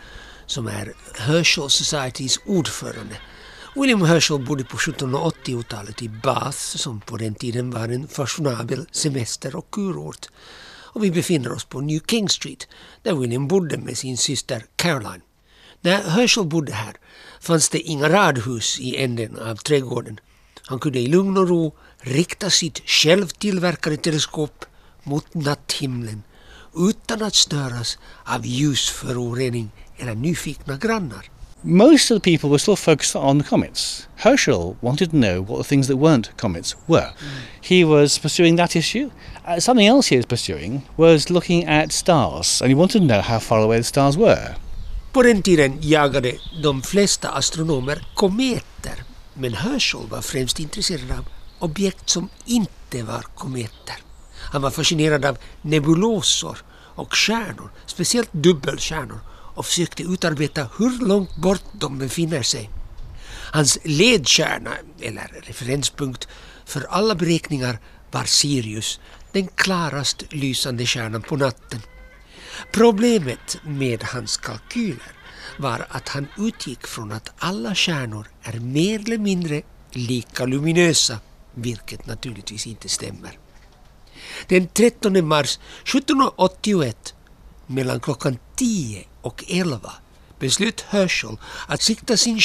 som 0.47 0.67
är 0.67 0.93
Herschel 1.19 1.71
Societys 1.71 2.39
ordförande. 2.47 3.17
William 3.75 4.03
Herschel 4.03 4.45
bodde 4.47 4.65
på 4.65 4.77
1780-talet 4.77 6.03
i 6.03 6.09
Bath 6.09 6.59
som 6.59 7.01
på 7.01 7.17
den 7.17 7.35
tiden 7.35 7.71
var 7.71 7.89
en 7.89 8.09
fashionabel 8.09 8.87
semester 8.93 9.57
och 9.57 9.71
kurort. 9.71 10.29
Och 10.97 11.05
vi 11.05 11.11
befinner 11.11 11.53
oss 11.53 11.65
på 11.65 11.81
New 11.81 12.01
King 12.11 12.29
Street 12.29 12.69
där 13.03 13.15
William 13.15 13.49
bodde 13.49 13.79
med 13.79 13.99
sin 13.99 14.17
syster 14.17 14.65
Caroline. 14.77 15.23
När 15.81 16.03
Herschel 16.03 16.45
bodde 16.45 16.73
här 16.73 16.97
fanns 17.41 17.69
det 17.69 17.81
inga 17.81 18.09
radhus 18.09 18.81
i 18.81 18.97
änden 18.97 19.39
av 19.39 19.57
trädgården. 19.57 20.21
Han 20.63 20.79
kunde 20.79 20.99
i 20.99 21.07
lugn 21.07 21.37
och 21.37 21.49
ro 21.49 21.77
rikta 21.99 22.51
sitt 22.51 22.83
självtillverkade 22.87 23.97
teleskop 23.97 24.65
mot 25.03 25.35
natthimlen 25.35 26.23
utan 26.77 27.23
att 27.23 27.35
störas 27.35 27.99
av 28.25 28.47
ljusförorening 28.47 29.71
eller 29.97 30.15
nyfikna 30.15 30.77
grannar. 30.77 31.31
Most 31.65 32.11
of 32.11 32.17
the 32.17 32.21
people 32.21 32.51
were 32.51 32.59
still 32.59 32.77
focused 32.77 33.17
on 33.17 33.41
comets. 33.41 34.07
Herschel 34.17 34.77
wanted 34.83 35.11
to 35.11 35.17
know 35.17 35.41
what 35.41 35.57
the 35.57 35.65
things 35.65 35.89
that 35.89 35.97
weren't 35.97 36.37
comets 36.37 36.77
were. 36.87 37.13
He 37.61 37.83
was 37.83 38.19
pursuing 38.19 38.57
that 38.57 38.77
issue. 38.77 39.11
Uh, 39.45 39.59
something 39.59 39.87
else 39.87 40.09
he 40.09 40.17
was 40.17 40.27
pursuing 40.27 40.83
was 40.97 41.31
looking 41.31 41.65
at 41.65 41.93
stars, 41.93 42.61
and 42.61 42.69
he 42.69 42.75
wanted 42.75 43.01
to 43.01 43.07
know 43.07 43.23
how 43.23 43.39
far 43.39 43.61
away 43.61 43.79
the 43.79 43.85
stars 43.85 44.17
were. 44.17 44.55
På 45.13 45.23
den 45.23 45.43
tiden 45.43 45.79
jagade 45.83 46.33
de 46.63 46.83
flesta 46.83 47.29
astronomer 47.29 48.07
kometer, 48.15 49.05
men 49.35 49.55
Herschel 49.55 50.07
var 50.11 50.23
främst 50.23 50.61
intresserad 50.61 51.11
av 51.11 51.25
objekt 51.59 52.11
som 52.11 52.29
inte 52.45 53.03
var 53.03 53.23
kometer. 53.35 53.97
Han 54.53 54.63
var 54.63 54.71
fascinerad 54.71 55.25
av 55.25 55.39
nebulosor 55.63 56.59
och 56.97 57.15
stjärnor, 57.15 57.71
speciellt 57.87 58.33
dubbelstjärnor, 58.33 59.21
och 59.57 59.67
försökte 59.67 60.03
utarbeta 60.03 60.69
hur 60.79 61.07
långt 61.07 61.37
bort 61.37 61.65
de 61.73 61.99
befinner 61.99 62.43
sig. 62.43 62.71
Hans 63.53 63.79
ledstjärna, 63.85 64.71
eller 65.01 65.43
referenspunkt, 65.43 66.29
för 66.65 66.87
alla 66.89 67.15
beräkningar 67.15 67.79
var 68.11 68.25
Sirius, 68.25 69.01
den 69.33 69.49
klarast 69.49 70.33
lysande 70.33 70.87
stjärnan 70.87 71.23
på 71.23 71.37
natten. 71.37 71.81
Problemet 72.73 73.59
med 73.65 74.03
hans 74.03 74.37
kalkyler 74.37 75.13
var 75.59 75.87
att 75.89 76.09
han 76.09 76.27
utgick 76.39 76.87
från 76.87 77.13
att 77.13 77.33
alla 77.39 77.75
stjärnor 77.75 78.27
är 78.43 78.61
mer 78.61 79.01
eller 79.01 79.19
mindre 79.19 79.63
lika 79.91 80.45
luminösa, 80.47 81.19
vilket 81.55 82.07
naturligtvis 82.07 82.67
inte 82.67 82.89
stämmer. 82.89 83.39
Den 84.49 84.69
13 84.69 85.29
mars 85.29 85.59
1781 85.85 87.15
mellan 87.67 88.01
klockan 88.01 88.39
10 88.57 89.05
och 89.27 89.45
11 89.49 89.93
beslöt 90.39 90.81
Herschel 90.81 91.37
att 91.67 91.83
sikta 91.83 92.17
sin 92.17 92.41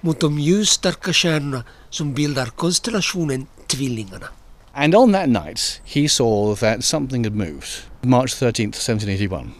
mot 0.00 0.20
de 0.20 0.38
ljusstarka 0.38 1.12
stjärnorna 1.12 1.64
som 1.90 2.14
bildar 2.14 2.46
konstellationen 2.46 3.46
Tvillingarna. 3.66 4.26
And 4.74 4.94
on 4.94 5.12
that 5.12 5.28
night, 5.28 5.80
he 5.84 6.08
saw 6.08 6.54
that 6.54 6.84
something 6.84 7.24
had 7.24 7.34
moved, 7.34 7.68
March 8.02 8.34
13th, 8.34 8.76
1781. 8.76 9.52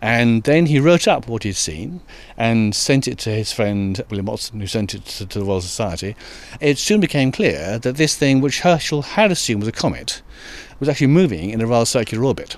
And 0.00 0.44
then 0.44 0.66
he 0.66 0.80
wrote 0.80 1.06
up 1.06 1.28
what 1.28 1.42
he'd 1.44 1.56
seen 1.56 2.00
and 2.36 2.74
sent 2.74 3.08
it 3.08 3.18
to 3.18 3.30
his 3.30 3.52
friend 3.52 4.00
William 4.10 4.26
Watson, 4.26 4.60
who 4.60 4.66
sent 4.66 4.94
it 4.94 5.04
to, 5.04 5.26
to 5.26 5.38
the 5.38 5.44
Royal 5.44 5.60
Society. 5.60 6.14
It 6.60 6.78
soon 6.78 7.00
became 7.00 7.32
clear 7.32 7.78
that 7.78 7.96
this 7.96 8.16
thing, 8.16 8.40
which 8.40 8.60
Herschel 8.60 9.02
had 9.02 9.30
assumed 9.30 9.62
was 9.62 9.68
a 9.68 9.72
comet, 9.72 10.22
was 10.80 10.88
actually 10.88 11.08
moving 11.08 11.50
in 11.50 11.60
a 11.60 11.66
rather 11.66 11.86
circular 11.86 12.24
orbit. 12.24 12.56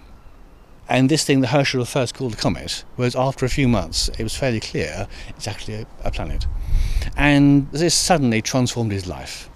And 0.91 1.09
this 1.09 1.25
thing 1.25 1.41
that 1.43 1.51
Herschel 1.51 1.85
first 1.85 2.17
called 2.17 2.33
a 2.33 2.37
comet 2.37 2.85
was 2.97 3.15
after 3.15 3.47
a 3.47 3.49
few 3.49 3.69
months, 3.69 4.11
it 4.19 4.25
was 4.25 4.35
fairly 4.35 4.59
clear 4.59 5.07
it's 5.29 5.47
actually 5.47 5.83
a, 5.83 5.87
a 6.05 6.11
planet. 6.11 6.47
And 7.17 7.71
this 7.71 7.95
suddenly 7.95 8.43
transformed 8.43 8.93
his 8.93 9.07
life. 9.07 9.49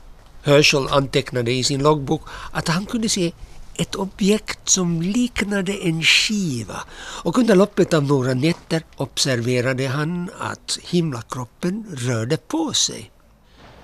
Herschel 0.44 0.88
antecknade 0.88 1.52
i 1.52 1.62
sin 1.62 1.82
loggbok 1.82 2.22
att 2.52 2.68
han 2.68 2.86
kunde 2.86 3.08
se 3.08 3.32
ett 3.76 3.94
objekt 3.94 4.68
som 4.68 5.02
liknade 5.02 5.72
en 5.72 6.02
skiva 6.02 6.82
och 7.24 7.38
under 7.38 7.54
loppet 7.54 7.94
av 7.94 8.04
några 8.04 8.34
nätter 8.34 8.82
observerade 8.96 9.88
han 9.88 10.30
att 10.40 10.78
himlakroppen 10.82 11.86
rörde 11.96 12.36
på 12.36 12.72
sig. 12.72 13.10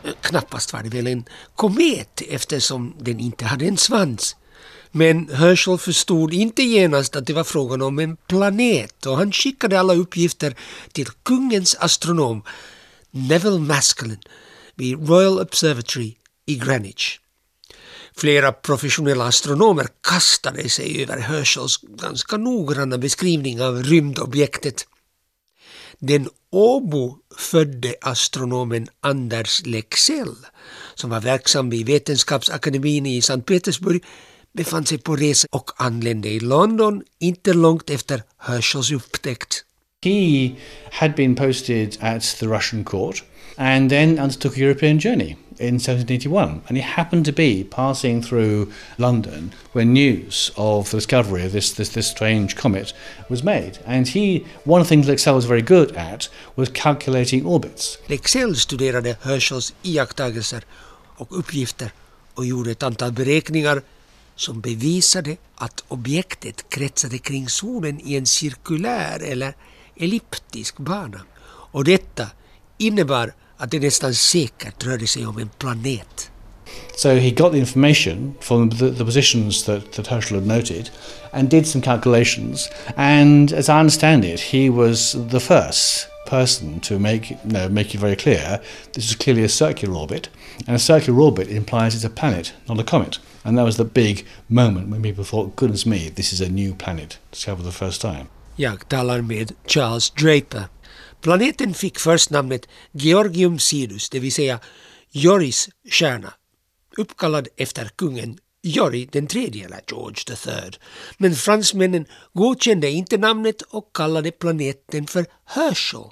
Eh, 0.05 0.13
knappast 0.21 0.73
var 0.73 0.83
det 0.83 0.89
väl 0.89 1.07
en 1.07 1.25
komet 1.57 2.23
eftersom 2.29 2.95
den 2.99 3.21
inte 3.21 3.45
hade 3.45 3.67
en 3.67 3.77
svans. 3.77 4.37
Men 4.93 5.29
Herschel 5.29 5.79
förstod 5.79 6.35
inte 6.35 6.63
genast 6.63 7.17
att 7.17 7.27
det 7.27 7.33
var 7.33 7.45
frågan 7.45 7.83
om 7.83 7.99
en 7.99 8.17
planet 8.17 9.07
och 9.07 9.17
han 9.17 9.33
skickade 9.33 9.81
alla 9.81 9.95
uppgifter 9.95 10.57
till 10.93 11.07
kungens 11.07 11.77
astronom 11.81 12.43
Neville 13.11 13.59
Maskelyne 13.59 14.21
vid 14.75 15.09
Royal 15.09 15.41
Observatory 15.41 16.15
i 16.47 16.55
Greenwich. 16.55 17.19
Flera 18.17 18.53
professionella 18.53 19.25
astronomer 19.25 19.89
kastade 20.01 20.69
sig 20.69 21.03
över 21.03 21.19
Herschels 21.19 21.81
ganska 21.83 22.37
noggranna 22.37 22.99
beskrivning 22.99 23.63
av 23.63 23.83
rymdobjektet. 23.83 24.87
Den 25.99 26.29
Åbo-födde 26.51 27.95
astronomen 28.01 28.89
Anders 29.01 29.67
Lexell, 29.67 30.37
som 30.95 31.11
var 31.11 31.21
verksam 31.21 31.71
vid 31.71 31.87
Vetenskapsakademin 31.87 33.07
i 33.07 33.23
Sankt 33.23 33.47
Petersburg, 33.47 34.05
befann 34.53 34.87
sig 34.87 34.99
på 34.99 35.17
resa 35.17 35.49
och 35.51 35.71
anlände 35.77 36.29
i 36.29 36.41
London 36.41 37.03
inte 37.19 37.53
långt 37.53 37.91
efter 37.91 38.23
Herschels 38.39 38.93
upptäckt. 38.93 39.65
He 40.05 40.51
had 40.91 41.15
been 41.15 41.35
posted 41.35 41.97
at 42.01 42.23
the 42.23 42.47
Russian 42.47 42.85
court 42.85 43.25
and 43.57 43.91
then 43.91 44.19
undertook 44.19 44.57
a 44.57 44.61
European 44.61 44.99
journey 44.99 45.37
in 45.61 45.79
1781. 45.79 46.63
And 46.69 46.77
he 46.77 46.83
happened 46.83 47.27
to 47.27 47.33
be 47.33 47.65
passing 47.65 48.23
through 48.23 48.73
London 48.97 49.53
when 49.73 49.93
news 49.93 50.51
of 50.57 50.91
the 50.91 50.97
discovery 50.97 51.45
of 51.45 51.53
this, 51.53 51.73
this, 51.73 51.91
this 51.91 52.07
strange 52.07 52.57
comet 52.57 52.95
was 53.29 53.45
made. 53.45 53.79
And 53.87 54.09
he, 54.09 54.47
one 54.65 54.81
of 54.81 54.87
the 54.87 54.89
things 54.89 55.07
Lexell 55.07 55.35
was 55.35 55.45
very 55.45 55.63
good 55.63 55.93
at 55.97 56.29
was 56.57 56.71
calculating 56.71 57.47
orbits. 57.47 57.99
Lexell 58.07 58.57
studerade 58.57 59.17
Herschels 59.23 59.75
iakttagelser 59.83 60.65
och 61.17 61.39
uppgifter 61.39 61.93
och 62.35 62.47
gjorde 62.47 62.71
ett 62.71 62.83
antal 62.83 63.13
beräkningar 63.13 63.83
som 64.41 64.61
bevisade 64.61 65.37
att 65.55 65.85
objektet 65.89 66.69
kretsade 66.69 67.19
kring 67.19 67.49
solen 67.49 68.01
i 68.05 68.17
en 68.17 68.27
cirkulär 68.27 69.23
eller 69.23 69.55
elliptisk 69.97 70.79
bana. 70.79 71.21
Och 71.73 71.85
detta 71.85 72.27
innebar 72.79 73.33
att 73.57 73.71
det 73.71 73.81
nästan 73.81 74.15
säkert 74.15 74.85
rörde 74.87 75.07
sig 75.07 75.27
om 75.27 75.39
en 75.39 75.49
planet. 75.49 76.31
So 76.97 77.09
he 77.09 77.31
got 77.31 77.53
the 77.53 77.59
information 77.59 78.35
from 78.41 78.71
the, 78.71 78.91
the 78.91 79.05
positions 79.05 79.65
that, 79.65 79.93
that 79.93 80.07
Herschel 80.07 80.39
had 80.39 80.47
noted 80.47 80.91
and 81.33 81.51
did 81.51 81.67
some 81.67 81.83
calculations. 81.83 82.71
And 82.97 83.53
as 83.53 83.69
I 83.69 83.73
understand 83.73 84.25
it, 84.25 84.41
he 84.41 84.71
was 84.71 85.17
the 85.31 85.41
first 85.41 86.09
person 86.27 86.81
to 86.81 86.99
make, 86.99 87.31
you 87.31 87.37
know, 87.45 87.69
make 87.69 87.95
it 87.95 88.01
very 88.01 88.17
clear 88.17 88.61
this 88.93 89.11
is 89.11 89.17
clearly 89.17 89.45
a 89.45 89.49
circular 89.49 89.95
orbit. 89.95 90.29
And 90.67 90.77
a 90.77 90.79
circular 90.79 91.21
orbit 91.21 91.49
implies 91.49 91.95
it's 91.95 92.05
a 92.05 92.11
planet, 92.11 92.53
not 92.69 92.81
a 92.81 92.85
comet. 92.85 93.19
And 93.43 93.59
that 93.59 93.65
was 93.65 93.77
the 93.77 93.85
big 93.85 94.27
moment 94.47 94.89
when 94.89 95.03
people 95.03 95.25
thought, 95.25 95.57
goodness 95.57 95.87
me, 95.87 96.11
this 96.11 96.33
is 96.33 96.41
a 96.41 96.49
new 96.49 96.75
planet 96.75 97.19
discovered 97.31 97.65
the 97.65 97.85
first 97.85 98.01
time. 98.01 98.27
Jag 98.57 98.89
talar 98.89 99.21
med 99.21 99.53
Charles 99.67 100.11
Draper. 100.11 100.65
Planeten 101.21 101.75
fick 101.75 101.99
först 101.99 102.31
namnet 102.31 102.69
Georgium 102.93 103.59
Sidus, 103.59 104.11
det 104.11 104.19
vill 104.19 104.33
säga 104.33 104.61
Joris 105.11 105.69
stjärna, 105.91 106.35
uppkallad 106.97 107.49
efter 107.57 107.91
kungen 107.97 108.39
Jori 108.63 109.09
den 109.13 109.27
tredje 109.27 109.65
eller 109.65 109.81
George 109.89 110.25
the 110.27 110.37
third. 110.37 110.77
Men 111.19 111.35
fransmännen 111.35 112.07
godkände 112.33 112.91
inte 112.91 113.19
namnet 113.19 113.63
och 113.63 113.91
kallade 113.95 114.31
planeten 114.31 115.07
för 115.07 115.27
Herschel. 115.45 116.11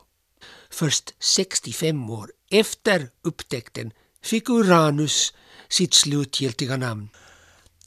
Först 0.70 1.14
65 1.18 2.11
år 2.11 2.30
efter 2.50 3.08
upptäckten 3.23 3.90
fick 4.23 4.49
Uranus 4.49 5.35
sitt 5.70 5.94
slutgiltiga 5.94 6.76
namn. 6.76 7.08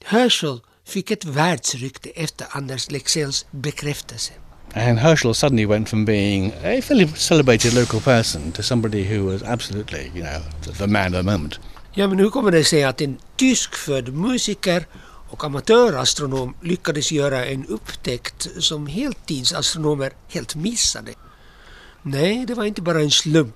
Herschel 0.06 0.60
fick 0.86 1.12
ett 1.12 1.26
världsrykte 1.26 2.10
efter 2.10 2.48
Anders 2.50 2.92
Lexells 2.92 3.46
bekräftelse. 3.52 4.34
And 4.74 5.00
Herschel 5.00 5.34
suddenly 5.34 5.66
went 5.66 5.90
from 5.90 6.06
being 6.06 6.54
a 6.64 6.82
fairly 6.82 7.08
celebrated 7.16 7.74
local 7.74 8.02
person 8.02 8.52
to 8.52 8.64
somebody 8.64 9.04
who 9.04 9.26
was 9.26 9.44
absolutely, 9.44 10.12
you 10.16 10.24
know, 10.24 10.42
the 10.78 10.88
man 10.88 11.14
of 11.14 11.20
the 11.20 11.32
moment. 11.32 11.60
Ja, 11.94 12.08
men 12.08 12.20
hur 12.20 12.30
kommer 12.30 12.52
det 12.52 12.64
sig 12.64 12.84
att 12.84 13.02
en 13.02 13.18
tyskfödd 13.38 14.14
musiker 14.14 14.86
och 15.30 15.44
amatörastronom 15.44 16.56
lyckades 16.62 17.12
göra 17.12 17.46
en 17.46 17.66
upptäckt 17.66 18.48
som 18.60 18.88
heltidsastronomer 18.88 20.14
helt 20.28 20.56
missade? 20.56 21.14
Nej, 22.02 22.46
det 22.46 22.54
var 22.54 22.66
inte 22.66 22.82
bara 22.82 23.02
en 23.02 23.12
slump. 23.12 23.56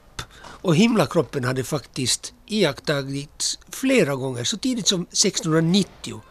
Och 0.66 0.76
himlakroppen 0.76 1.44
hade 1.44 1.64
faktiskt 1.64 2.34
iakttagits 2.48 3.60
flera 3.70 4.16
gånger, 4.16 4.44
så 4.44 4.58
tidigt 4.58 4.88
som 4.88 5.02
1690, 5.02 6.22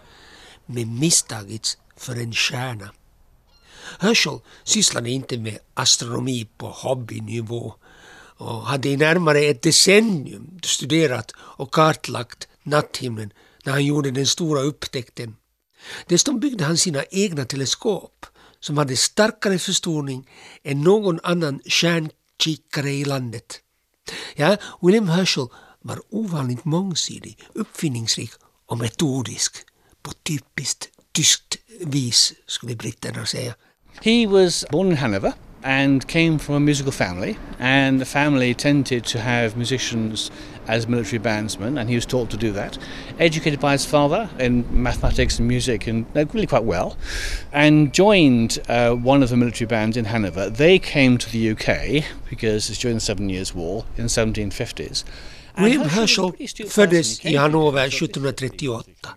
men 0.67 0.99
misstagits 0.99 1.79
för 1.97 2.17
en 2.17 2.33
stjärna. 2.33 2.91
Herschel 3.99 4.39
sysslade 4.65 5.11
inte 5.11 5.39
med 5.39 5.59
astronomi 5.75 6.49
på 6.59 6.67
hobbynivå 6.67 7.75
och 8.37 8.67
hade 8.67 8.89
i 8.89 8.97
närmare 8.97 9.39
ett 9.39 9.63
decennium 9.63 10.61
studerat 10.63 11.33
och 11.39 11.75
kartlagt 11.75 12.49
natthimlen 12.63 13.33
när 13.65 13.73
han 13.73 13.85
gjorde 13.85 14.11
den 14.11 14.27
stora 14.27 14.61
upptäckten. 14.61 15.37
Dessutom 16.07 16.41
byggde 16.41 16.65
han 16.65 16.77
sina 16.77 17.05
egna 17.11 17.45
teleskop 17.45 18.27
som 18.61 18.79
hade 18.79 18.97
starkare 18.97 19.59
förstoring 19.59 20.31
än 20.63 20.81
någon 20.81 21.21
annan 21.23 21.61
stjärnkikare 21.67 22.91
i 22.91 23.05
landet. 23.05 23.61
Ja, 24.37 24.57
William 24.83 25.09
Herschel 25.09 25.47
var 25.83 26.01
ovanligt 26.11 26.65
mångsidig, 26.65 27.39
uppfinningsrik 27.55 28.31
och 28.67 28.79
metodisk 28.79 29.57
på 30.03 30.13
typiskt 30.13 30.89
tyskt 31.15 31.57
vis, 31.81 32.33
skulle 32.47 32.77
britterna 32.77 33.27
säga. 33.27 33.55
He 34.03 34.27
was 34.27 34.65
born 34.71 34.91
in 34.91 34.97
Hanover 34.97 35.33
and 35.63 36.09
came 36.09 36.39
from 36.39 36.55
a 36.55 36.59
musical 36.59 36.93
family, 36.93 37.35
and 37.59 38.01
the 38.01 38.05
family 38.05 38.55
tended 38.55 39.05
to 39.05 39.19
have 39.19 39.57
musicians 39.57 40.33
as 40.67 40.89
military 40.89 41.19
bandsman, 41.19 41.79
and 41.79 41.89
he 41.89 41.95
was 41.95 42.07
taught 42.07 42.31
to 42.31 42.37
do 42.37 42.53
that. 42.53 42.79
Educated 43.19 43.61
by 43.61 43.73
his 43.73 43.85
father 43.85 44.29
in 44.39 44.65
mathematics 44.71 45.39
and 45.39 45.49
music, 45.49 45.87
and 45.87 46.07
really 46.15 46.47
quite 46.47 46.65
well, 46.65 46.97
and 47.53 47.93
joined 47.93 48.59
uh, 48.69 48.93
one 48.93 49.23
of 49.23 49.31
the 49.31 49.37
military 49.37 49.67
bands 49.67 49.97
in 49.97 50.07
Hanover. 50.07 50.51
They 50.51 50.79
came 50.79 51.19
to 51.19 51.31
the 51.31 51.51
UK 51.51 52.05
because 52.29 52.71
it's 52.71 52.79
during 52.79 52.97
the 52.97 53.01
Seven 53.01 53.29
Years' 53.29 53.55
War 53.55 53.85
in 53.97 54.05
the 54.05 54.09
1750s. 54.09 55.05
And 55.57 55.65
William 55.65 55.89
Herschel 55.89 55.91
was 55.91 55.95
a 55.95 56.01
Herschel 56.01 56.31
pretty 56.31 56.45
astute 56.45 56.69
föddes. 56.69 57.25
I 57.25 57.37
Hannover 57.37 57.81
1738. 57.81 59.09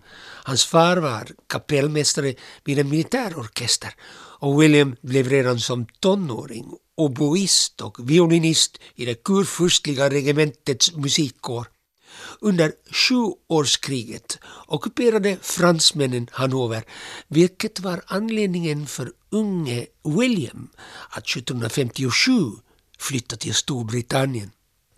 Hans 0.44 0.64
far 0.64 0.96
var 0.96 1.26
kapellmästare 1.46 2.34
vid 2.64 2.78
en 2.78 2.88
militärorkester 2.88 3.94
och 4.40 4.62
William 4.62 4.96
blev 5.00 5.28
redan 5.28 5.60
som 5.60 5.86
tonåring 6.00 6.72
oboist 6.94 7.80
och 7.80 8.10
violinist 8.10 8.78
i 8.94 9.04
det 9.04 9.24
kurfurstliga 9.24 10.10
regementets 10.10 10.96
musikkår. 10.96 11.66
Under 12.40 12.72
sjuårskriget 12.90 14.38
ockuperade 14.66 15.36
fransmännen 15.42 16.28
Hannover, 16.32 16.84
vilket 17.28 17.80
var 17.80 18.02
anledningen 18.06 18.86
för 18.86 19.12
unge 19.30 19.86
William 20.04 20.68
att 21.10 21.30
1757 21.30 22.32
flytta 22.98 23.36
till 23.36 23.54
Storbritannien. 23.54 24.50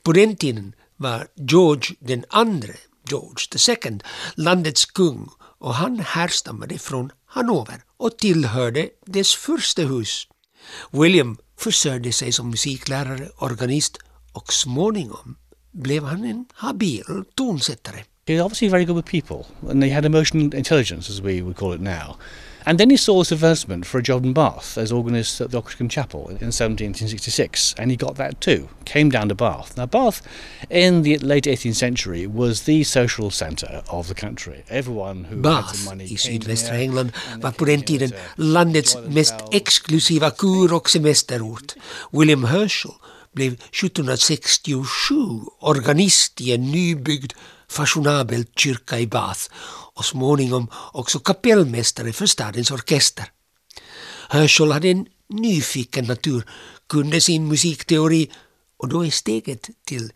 På 0.03 0.13
den 0.13 0.37
tiden 0.37 0.75
var 0.97 1.27
George 1.35 1.97
den 2.01 2.25
andre, 2.29 2.75
George 3.09 3.75
II, 3.85 3.99
landets 4.35 4.85
kung 4.85 5.29
och 5.59 5.75
han 5.75 5.99
härstammade 5.99 6.79
från 6.79 7.11
Hannover 7.33 7.83
och 7.97 8.19
tillhörde 8.19 8.89
dess 9.07 9.35
furstehus. 9.35 10.29
William 10.91 11.37
försörjde 11.57 12.13
sig 12.13 12.33
som 12.33 12.51
musiklärare, 12.51 13.29
organist 13.39 13.99
och 14.33 14.53
småningom 14.53 15.37
blev 15.73 16.05
han 16.05 16.25
en 16.25 16.45
habil 16.53 17.05
tonsättare. 17.35 18.05
He 18.27 18.35
was 18.37 18.45
obviously 18.45 18.69
very 18.69 18.85
good 18.85 18.97
with 18.97 19.11
people, 19.11 19.71
and 19.71 19.83
they 19.83 19.91
had 19.91 20.05
emotional 20.05 20.55
intelligence, 20.55 21.13
as 21.13 21.21
we 21.21 21.43
would 21.43 21.57
call 21.57 21.75
it 21.75 21.81
now. 21.81 22.17
And 22.67 22.79
then 22.79 22.91
he 22.91 22.97
saw 22.97 23.19
this 23.19 23.33
advertisement 23.33 23.87
for 23.87 23.99
a 23.99 24.03
job 24.03 24.25
in 24.25 24.33
Bath 24.33 24.77
as 24.77 24.93
organist 24.93 25.41
at 25.41 25.51
the 25.51 25.59
Oxford 25.59 25.91
Chapel 25.91 26.29
in 26.29 26.53
1766, 26.53 27.75
and 27.79 27.91
he 27.91 27.97
got 27.97 28.17
that 28.17 28.41
too. 28.41 28.69
Came 28.85 29.11
down 29.11 29.29
to 29.29 29.35
Bath. 29.35 29.77
Now, 29.77 29.87
Bath, 29.87 30.23
in 30.69 31.03
the 31.03 31.19
late 31.19 31.45
18th 31.45 31.77
century, 31.77 32.27
was 32.27 32.63
the 32.63 32.85
social 32.85 33.31
centre 33.31 33.83
of 33.89 34.09
the 34.09 34.15
country. 34.15 34.65
Everyone 34.69 35.25
who 35.25 35.37
had 35.37 35.43
Bath 35.43 35.77
some 35.77 35.85
money 35.91 36.05
i 36.05 36.09
came 36.09 36.19
sydvästra 36.19 36.79
England 36.81 37.13
and 37.33 37.43
var 37.43 37.51
på 37.51 37.65
den 37.65 37.83
tiden 37.83 38.13
landets 38.37 38.97
mest 39.09 39.35
exklusiva 39.53 40.31
kur 40.31 40.73
och 40.73 40.91
semesterort. 40.91 41.75
William 42.13 42.45
Herschel 42.45 42.93
blev 43.35 43.53
1767 43.53 45.15
organist 45.61 46.41
i 46.41 46.53
en 46.53 46.71
nybyggd 46.71 47.33
fashionabel 47.69 48.45
kyrka 48.57 48.99
i 48.99 49.07
Bath 49.07 49.49
och 50.01 50.07
småningom 50.07 50.69
också 50.93 51.19
kapellmästare 51.19 52.13
för 52.13 52.27
stadens 52.27 52.71
orkester. 52.71 53.33
Herschel 54.29 54.73
hade 54.73 54.89
en 54.89 55.07
nyfiken 55.29 56.05
natur, 56.05 56.51
kunde 56.89 57.21
sin 57.21 57.49
musikteori 57.49 58.31
och 58.77 58.89
då 58.89 59.07
är 59.07 59.11
steget 59.11 59.71
till 59.85 60.13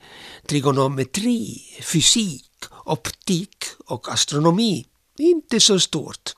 trigonometri, 0.47 1.63
fysik, 1.83 2.51
optik 2.85 3.57
och 3.87 4.13
astronomi 4.13 4.87
inte 5.19 5.61
så 5.61 5.81
stort. 5.81 6.35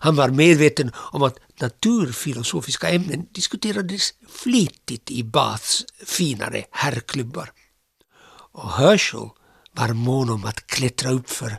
Han 0.00 0.16
var 0.16 0.28
medveten 0.28 0.90
om 0.96 1.22
att 1.22 1.38
naturfilosofiska 1.60 2.88
ämnen 2.90 3.26
diskuterades 3.32 4.14
flitigt 4.28 5.10
i 5.10 5.24
Baths 5.24 5.84
finare 6.04 6.64
herrklubbar. 6.70 7.52
Och 8.52 8.70
Herschel 8.72 9.28
var 9.76 9.92
mån 9.92 10.30
om 10.30 10.44
att 10.44 10.66
klättra 10.66 11.10
upp 11.10 11.30
för. 11.30 11.58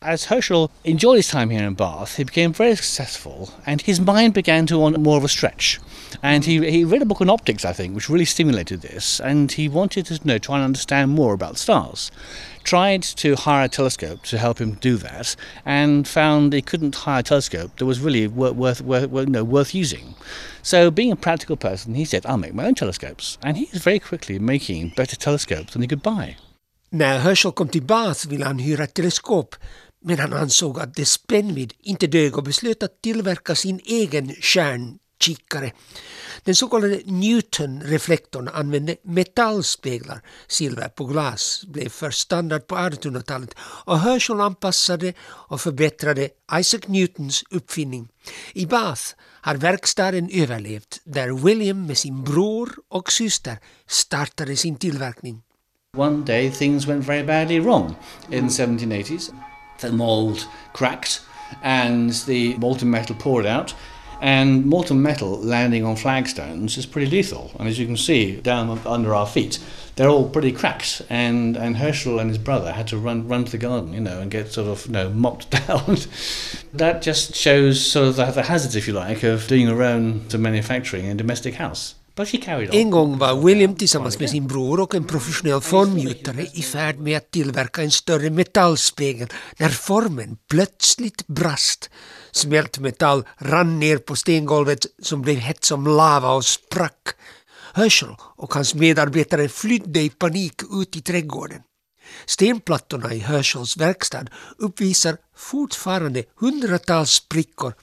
As 0.00 0.26
Herschel 0.26 0.70
enjoyed 0.84 1.16
his 1.16 1.28
time 1.28 1.50
here 1.50 1.66
in 1.66 1.74
Bath, 1.74 2.16
he 2.16 2.24
became 2.24 2.52
very 2.52 2.76
successful 2.76 3.50
and 3.66 3.82
his 3.82 4.00
mind 4.00 4.32
began 4.32 4.66
to 4.66 4.78
want 4.78 4.96
more 5.00 5.18
of 5.18 5.24
a 5.24 5.28
stretch. 5.28 5.80
And 6.22 6.44
he, 6.44 6.70
he 6.70 6.84
read 6.84 7.02
a 7.02 7.04
book 7.04 7.20
on 7.20 7.28
optics, 7.28 7.64
I 7.64 7.72
think, 7.72 7.94
which 7.94 8.08
really 8.08 8.24
stimulated 8.24 8.80
this, 8.80 9.20
and 9.20 9.50
he 9.50 9.68
wanted 9.68 10.06
to 10.06 10.14
you 10.14 10.20
know, 10.24 10.38
try 10.38 10.56
and 10.56 10.64
understand 10.64 11.10
more 11.10 11.34
about 11.34 11.58
stars. 11.58 12.12
Tried 12.62 13.02
to 13.02 13.34
hire 13.34 13.64
a 13.64 13.68
telescope 13.68 14.22
to 14.24 14.38
help 14.38 14.60
him 14.60 14.74
do 14.74 14.96
that, 14.98 15.34
and 15.64 16.06
found 16.06 16.52
he 16.52 16.62
couldn't 16.62 16.94
hire 16.94 17.20
a 17.20 17.22
telescope 17.24 17.76
that 17.76 17.86
was 17.86 18.00
really 18.00 18.28
worth, 18.28 18.54
worth, 18.54 18.80
worth, 18.80 19.12
you 19.12 19.26
know, 19.26 19.44
worth 19.44 19.74
using. 19.74 20.14
So, 20.62 20.90
being 20.90 21.12
a 21.12 21.16
practical 21.16 21.56
person, 21.56 21.94
he 21.94 22.04
said, 22.04 22.24
I'll 22.24 22.38
make 22.38 22.54
my 22.54 22.66
own 22.66 22.74
telescopes. 22.74 23.36
And 23.42 23.56
he 23.56 23.68
was 23.72 23.82
very 23.82 23.98
quickly 23.98 24.38
making 24.38 24.92
better 24.96 25.16
telescopes 25.16 25.72
than 25.72 25.82
he 25.82 25.88
could 25.88 26.02
buy. 26.02 26.36
När 26.90 27.18
Herschel 27.18 27.52
kom 27.52 27.68
till 27.68 27.82
Bath 27.82 28.28
ville 28.28 28.44
han 28.44 28.58
hyra 28.58 28.84
ett 28.84 28.94
teleskop 28.94 29.56
men 30.04 30.18
han 30.18 30.32
ansåg 30.32 30.80
att 30.80 30.94
dess 30.94 31.10
spännvidd 31.10 31.72
inte 31.82 32.06
dög 32.06 32.36
och 32.36 32.42
beslöt 32.44 32.82
att 32.82 33.02
tillverka 33.02 33.54
sin 33.54 33.80
egen 33.84 34.34
stjärnkikare. 34.34 35.72
Den 36.44 36.54
så 36.54 36.68
kallade 36.68 37.00
Newton-reflektorn 37.04 38.48
använde 38.48 38.96
metallspeglar. 39.02 40.22
Silver 40.46 40.88
på 40.88 41.04
glas 41.04 41.64
blev 41.66 41.88
först 41.88 42.18
standard 42.18 42.66
på 42.66 42.74
1800-talet 42.74 43.54
och 43.60 43.98
Herschel 43.98 44.40
anpassade 44.40 45.12
och 45.20 45.60
förbättrade 45.60 46.28
Isaac 46.60 46.80
Newtons 46.86 47.44
uppfinning. 47.50 48.08
I 48.52 48.66
Bath 48.66 49.02
har 49.40 49.54
verkstaden 49.54 50.30
överlevt 50.32 51.00
där 51.04 51.44
William 51.44 51.86
med 51.86 51.98
sin 51.98 52.24
bror 52.24 52.70
och 52.88 53.12
syster 53.12 53.58
startade 53.86 54.56
sin 54.56 54.76
tillverkning. 54.76 55.42
One 55.94 56.22
day 56.22 56.50
things 56.50 56.86
went 56.86 57.02
very 57.02 57.22
badly 57.22 57.60
wrong 57.60 57.96
in 58.30 58.44
mm. 58.44 58.78
the 58.78 58.86
1780s. 58.86 59.34
The 59.78 59.90
mould 59.90 60.46
cracked 60.74 61.22
and 61.62 62.10
the 62.26 62.56
molten 62.58 62.90
metal 62.90 63.16
poured 63.16 63.46
out. 63.46 63.72
And 64.20 64.66
molten 64.66 65.00
metal 65.00 65.38
landing 65.38 65.86
on 65.86 65.96
flagstones 65.96 66.76
is 66.76 66.84
pretty 66.84 67.10
lethal. 67.10 67.52
And 67.58 67.66
as 67.66 67.78
you 67.78 67.86
can 67.86 67.96
see 67.96 68.36
down 68.36 68.78
under 68.84 69.14
our 69.14 69.26
feet, 69.26 69.60
they're 69.96 70.10
all 70.10 70.28
pretty 70.28 70.52
cracked. 70.52 71.00
And, 71.08 71.56
and 71.56 71.78
Herschel 71.78 72.18
and 72.18 72.28
his 72.28 72.38
brother 72.38 72.72
had 72.72 72.88
to 72.88 72.98
run 72.98 73.26
run 73.26 73.46
to 73.46 73.50
the 73.50 73.56
garden, 73.56 73.94
you 73.94 74.00
know, 74.00 74.20
and 74.20 74.30
get 74.30 74.52
sort 74.52 74.68
of 74.68 74.84
you 74.84 74.92
know 74.92 75.08
mopped 75.08 75.50
down. 75.68 75.96
that 76.74 77.00
just 77.00 77.34
shows 77.34 77.80
sort 77.84 78.08
of 78.08 78.16
the, 78.16 78.26
the 78.26 78.42
hazards, 78.42 78.76
if 78.76 78.86
you 78.86 78.92
like, 78.92 79.22
of 79.22 79.46
doing 79.46 79.66
your 79.66 79.82
own 79.82 80.26
manufacturing 80.36 81.06
in 81.06 81.12
a 81.12 81.14
domestic 81.14 81.54
house. 81.54 81.94
En 82.72 82.90
gång 82.90 83.18
var 83.18 83.44
William 83.44 83.74
tillsammans 83.74 84.18
med 84.18 84.30
sin 84.30 84.46
bror 84.46 84.80
och 84.80 84.94
en 84.94 85.04
professionell 85.04 85.60
formgjutare 85.60 86.46
i 86.54 86.62
färd 86.62 86.98
med 86.98 87.16
att 87.16 87.30
tillverka 87.30 87.82
en 87.82 87.90
större 87.90 88.30
metallspegel 88.30 89.28
när 89.56 89.68
formen 89.68 90.36
plötsligt 90.50 91.26
brast. 91.26 91.90
Smält 92.30 92.78
metall 92.78 93.24
rann 93.38 93.78
ner 93.78 93.98
på 93.98 94.16
stengolvet 94.16 94.86
som 95.02 95.22
blev 95.22 95.36
hett 95.36 95.64
som 95.64 95.86
lava 95.86 96.30
och 96.30 96.44
sprack. 96.44 97.08
Herschel 97.74 98.16
och 98.20 98.54
hans 98.54 98.74
medarbetare 98.74 99.48
flydde 99.48 100.00
i 100.00 100.08
panik 100.08 100.62
ut 100.72 100.96
i 100.96 101.00
trädgården. 101.00 101.60
Stenplattorna 102.26 103.14
i 103.14 103.18
Herschels 103.18 103.76
verkstad 103.76 104.26
uppvisar 104.58 105.16
fortfarande 105.36 106.24
hundratals 106.40 107.10
sprickor 107.10 107.74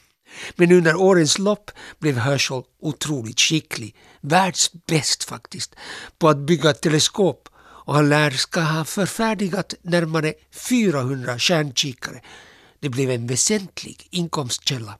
men 0.56 0.72
under 0.72 0.96
årens 0.96 1.40
lopp 1.40 1.72
blev 2.00 2.18
Herschel 2.18 2.64
otroligt 2.80 3.40
skicklig, 3.40 3.96
världsbäst 4.22 5.24
faktiskt, 5.24 5.76
på 6.18 6.30
att 6.30 6.38
bygga 6.38 6.74
teleskop 6.74 7.50
och 7.58 7.96
han 7.96 8.10
lär 8.10 8.32
ska 8.32 8.62
ha 8.62 8.86
förfärdigat 8.86 9.74
närmare 9.82 10.34
400 10.52 11.40
stjärnkikare. 11.40 12.22
Det 12.80 12.90
blev 12.90 13.12
en 13.12 13.28
väsentlig 13.28 14.08
inkomstkälla. 14.12 14.98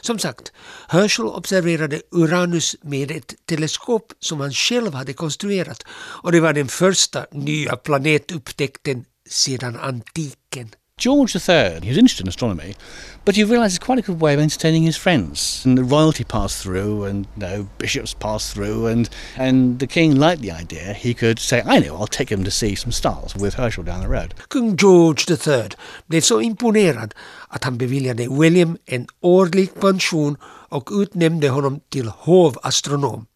Som 0.00 0.18
sagt, 0.18 0.52
Herschel 0.88 1.26
observerade 1.26 2.02
Uranus 2.10 2.76
med 2.82 3.10
ett 3.10 3.34
teleskop 3.46 4.12
som 4.18 4.40
han 4.40 4.52
själv 4.52 4.94
hade 4.94 5.12
konstruerat 5.12 5.84
och 5.90 6.32
det 6.32 6.40
var 6.40 6.52
den 6.52 6.68
första 6.68 7.26
nya 7.32 7.76
planetupptäckten 7.76 9.04
sedan 9.28 9.76
antiken. 9.76 10.70
George 11.02 11.34
III, 11.34 11.80
he 11.82 11.88
was 11.88 11.98
interested 11.98 12.24
in 12.24 12.28
astronomy, 12.28 12.76
but 13.24 13.34
he 13.34 13.42
realised 13.42 13.74
it's 13.74 13.84
quite 13.84 13.98
a 13.98 14.02
good 14.02 14.20
way 14.20 14.34
of 14.34 14.38
entertaining 14.38 14.84
his 14.84 14.96
friends. 14.96 15.64
And 15.64 15.76
the 15.76 15.82
royalty 15.82 16.22
passed 16.22 16.62
through, 16.62 17.02
and 17.06 17.26
you 17.36 17.40
know, 17.40 17.68
bishops 17.78 18.14
passed 18.14 18.54
through, 18.54 18.86
and, 18.86 19.10
and 19.36 19.80
the 19.80 19.88
king 19.88 20.14
liked 20.14 20.42
the 20.42 20.52
idea. 20.52 20.92
He 20.92 21.12
could 21.12 21.40
say, 21.40 21.60
I 21.66 21.80
know, 21.80 21.96
I'll 21.96 22.06
take 22.06 22.30
him 22.30 22.44
to 22.44 22.52
see 22.52 22.76
some 22.76 22.92
stars 22.92 23.34
with 23.34 23.54
Herschel 23.54 23.82
down 23.82 24.00
the 24.00 24.06
road. 24.06 24.34
King 24.48 24.76
George 24.76 25.24
III 25.28 25.70
blev 26.06 26.20
så 26.20 26.40
imponerad 26.40 27.14
att 27.48 27.64
han 27.64 27.78
beviljade 27.78 28.28
William 28.28 28.76
en 28.86 29.06
årlig 29.20 29.80
pension 29.80 30.36
och 30.68 30.90
utnämnde 30.92 31.48
honom 31.48 31.80
till 31.88 32.08
hovastronom. 32.08 33.26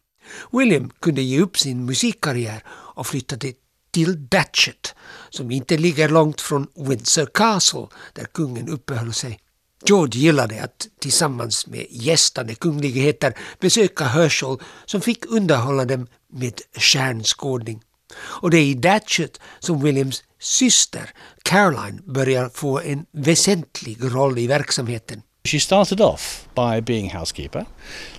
William 0.51 0.89
kunde 1.01 1.21
ge 1.21 1.39
upp 1.41 1.57
sin 1.57 1.85
musikkarriär 1.85 2.63
och 2.69 3.07
flyttade 3.07 3.53
till 3.91 4.27
Datchet 4.29 4.95
som 5.29 5.51
inte 5.51 5.77
ligger 5.77 6.09
långt 6.09 6.41
från 6.41 6.67
Windsor 6.75 7.25
Castle 7.25 7.87
där 8.13 8.25
kungen 8.25 8.69
uppehöll 8.69 9.13
sig. 9.13 9.39
George 9.85 10.19
gillade 10.21 10.63
att 10.63 10.87
tillsammans 10.99 11.67
med 11.67 11.87
gästande 11.89 12.55
kungligheter 12.55 13.33
besöka 13.59 14.03
Herschel 14.05 14.57
som 14.85 15.01
fick 15.01 15.25
underhålla 15.25 15.85
dem 15.85 16.07
med 16.33 16.61
stjärnskådning. 16.77 17.81
Och 18.17 18.49
det 18.49 18.57
är 18.57 18.65
i 18.65 18.73
Datchet 18.73 19.39
som 19.59 19.81
Williams 19.83 20.23
syster 20.39 21.09
Caroline 21.43 22.01
börjar 22.05 22.49
få 22.53 22.79
en 22.79 23.05
väsentlig 23.11 23.97
roll 24.01 24.39
i 24.39 24.47
verksamheten. 24.47 25.21
She 25.47 25.59
started 25.59 26.01
off 26.01 26.47
by 26.55 26.81
being 26.81 27.09
housekeeper, 27.09 27.65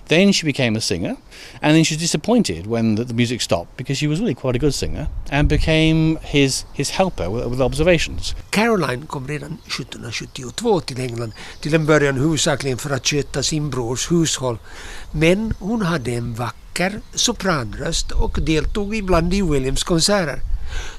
then 0.07 0.31
she 0.31 0.45
became 0.45 0.75
a 0.75 0.81
singer, 0.81 1.15
and 1.61 1.75
then 1.75 1.83
she 1.83 1.95
was 1.95 2.01
disappointed 2.01 2.65
when 2.67 2.95
the, 2.95 3.03
the 3.03 3.13
music 3.13 3.41
stopped 3.41 3.77
because 3.77 3.97
she 3.97 4.07
was 4.07 4.19
really 4.19 4.35
quite 4.35 4.55
a 4.55 4.59
good 4.59 4.73
singer 4.73 5.07
and 5.31 5.47
became 5.47 6.17
his, 6.21 6.65
his 6.73 6.89
helper 6.89 7.29
with, 7.29 7.45
with 7.45 7.61
observations. 7.61 8.35
Caroline 8.49 9.05
kom 9.07 9.27
redan 9.27 9.57
1772 9.67 10.81
till 10.81 10.99
England, 10.99 11.33
till 11.61 11.75
en 11.75 11.85
början 11.85 12.17
huvudsakligen 12.17 12.77
för 12.77 12.89
att 12.89 13.07
sköta 13.07 13.43
sin 13.43 13.69
brors 13.69 14.11
hushåll. 14.11 14.57
Men 15.11 15.53
hon 15.59 15.81
hade 15.81 16.11
en 16.11 16.33
vacker 16.33 17.01
sopranröst 17.13 18.11
och 18.11 18.39
deltog 18.41 18.95
ibland 18.95 19.33
i 19.33 19.41
Williams 19.41 19.83
konserter. 19.83 20.41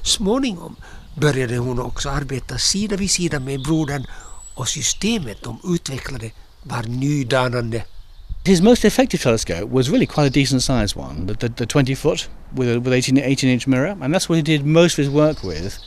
Småningom 0.03 0.75
började 1.15 1.57
hon 1.57 1.79
också 1.79 2.09
arbeta 2.09 2.57
sida 2.57 2.95
vid 2.95 3.11
sida 3.11 3.39
med 3.39 3.63
brodern 3.63 4.05
och 4.61 4.69
systemet 4.69 5.43
de 5.43 5.59
utvecklade 5.63 6.31
var 6.63 6.83
nydanande. 6.83 7.83
His 8.45 8.61
most 8.61 8.85
effective 8.85 9.23
telescope 9.23 9.63
was 9.63 9.89
really 9.89 10.05
quite 10.05 10.27
a 10.27 10.29
decent 10.29 10.63
sized 10.63 10.97
one, 10.97 11.27
the, 11.27 11.33
the, 11.33 11.49
the 11.49 11.65
20 11.65 11.95
foot 11.95 12.29
with 12.57 12.69
a 12.69 12.79
with 12.79 12.93
18, 12.93 13.17
18 13.17 13.49
inch 13.49 13.67
mirror, 13.67 13.97
and 14.01 14.13
that's 14.13 14.29
what 14.29 14.35
he 14.37 14.41
did 14.41 14.65
most 14.65 14.99
of 14.99 15.05
his 15.05 15.13
work 15.13 15.43
with. 15.43 15.79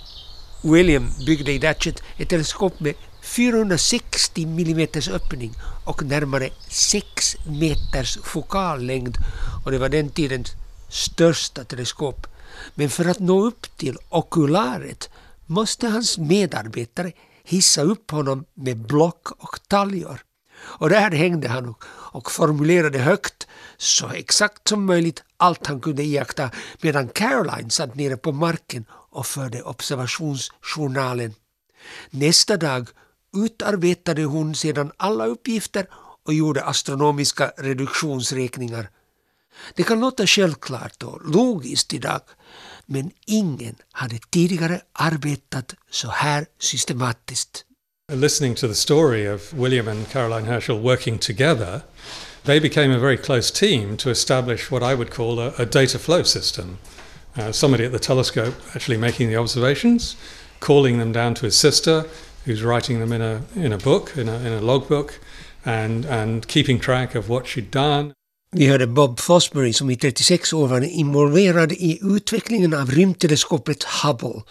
William 0.63 1.11
byggde 1.27 1.53
i 1.53 1.59
Datchet 1.59 2.03
ett 2.19 2.29
teleskop 2.29 2.81
med 2.81 2.95
460 3.23 4.43
mm 4.43 4.89
öppning 5.11 5.53
och 5.85 6.03
närmare 6.03 6.51
6 6.69 7.37
meters 7.47 8.19
fokallängd 8.23 9.17
och 9.65 9.71
det 9.71 9.79
var 9.79 9.89
den 9.89 10.11
tidens 10.11 10.53
största 10.89 11.65
teleskop. 11.65 12.27
Men 12.75 12.91
för 12.91 13.05
att 13.05 13.19
nå 13.19 13.47
upp 13.47 13.77
till 13.77 13.97
okularet 14.09 15.11
måste 15.47 15.89
hans 15.89 16.19
medarbetare 16.19 17.13
hissa 17.45 17.83
upp 17.83 18.11
honom 18.11 18.45
med 18.55 18.87
block 18.87 19.31
och 19.31 19.59
taljor. 19.69 20.21
Och 20.61 20.89
där 20.89 21.11
hängde 21.11 21.49
han 21.49 21.69
och, 21.69 21.85
och 21.89 22.31
formulerade 22.31 22.99
högt, 22.99 23.47
så 23.77 24.09
exakt 24.09 24.69
som 24.69 24.85
möjligt, 24.85 25.23
allt 25.37 25.67
han 25.67 25.81
kunde 25.81 26.03
iaktta 26.03 26.51
medan 26.81 27.09
Caroline 27.09 27.71
satt 27.71 27.95
nere 27.95 28.17
på 28.17 28.33
marken 28.33 28.85
och 28.91 29.27
förde 29.27 29.63
observationsjournalen. 29.63 31.35
Nästa 32.11 32.57
dag 32.57 32.89
utarbetade 33.37 34.25
hon 34.25 34.55
sedan 34.55 34.93
alla 34.97 35.27
uppgifter 35.27 35.87
och 36.25 36.35
gjorde 36.35 36.65
astronomiska 36.65 37.53
reduktionsräkningar. 37.57 38.89
Det 39.75 39.83
kan 39.83 40.01
låta 40.01 40.27
självklart 40.27 41.03
och 41.03 41.35
logiskt 41.35 41.95
idag, 41.95 42.21
men 42.87 43.11
ingen 43.27 43.77
hade 43.93 44.19
tidigare 44.31 44.81
arbetat 44.93 45.75
så 45.91 46.09
här 46.09 46.47
systematiskt. 46.59 47.65
Listening 48.13 48.55
to 48.55 48.69
the 48.69 48.75
story 48.75 49.35
of 49.35 49.53
William 49.55 49.89
and 49.89 50.09
Caroline 50.09 50.47
Herschel 50.47 50.79
working 50.79 51.19
together, 51.19 51.81
they 52.45 52.61
became 52.61 52.97
a 52.97 52.99
very 52.99 53.17
close 53.17 53.51
team 53.51 53.97
to 53.97 54.11
establish 54.11 54.71
what 54.71 54.83
I 54.83 54.95
would 54.95 55.11
call 55.11 55.39
a, 55.39 55.53
a 55.59 55.65
data 55.65 55.99
flow 55.99 56.23
system. 56.25 56.79
Uh, 57.37 57.51
somebody 57.53 57.85
at 57.85 57.93
the 57.93 57.99
telescope 57.99 58.55
actually 58.75 58.99
making 58.99 59.29
the 59.31 59.37
observations, 59.37 60.17
calling 60.61 60.99
them 60.99 61.13
down 61.13 61.35
to 61.35 61.47
his 61.47 61.57
sister, 61.57 62.05
who's 62.45 62.63
writing 62.63 63.01
them 63.01 63.13
in 63.13 63.23
a, 63.23 63.43
in 63.57 63.73
a 63.73 63.79
book, 63.79 64.17
in 64.17 64.29
a, 64.29 64.37
in 64.37 64.53
a 64.53 64.61
logbook, 64.61 65.19
and, 65.65 66.05
and 66.05 66.47
keeping 66.47 66.79
track 66.79 67.15
of 67.15 67.29
what 67.29 67.47
she'd 67.47 67.71
done. 67.71 68.13
Vi 68.57 68.67
hörde 68.67 68.87
Bob 68.87 69.21
Fosbury 69.21 69.73
som 69.73 69.91
i 69.91 69.97
36 69.97 70.53
år 70.53 70.69
var 70.69 70.81
involverad 70.81 71.73
i 71.73 71.99
utvecklingen 72.03 72.75
av 72.75 72.91
rymdteleskopet 72.91 73.85
Hubble. 73.85 74.43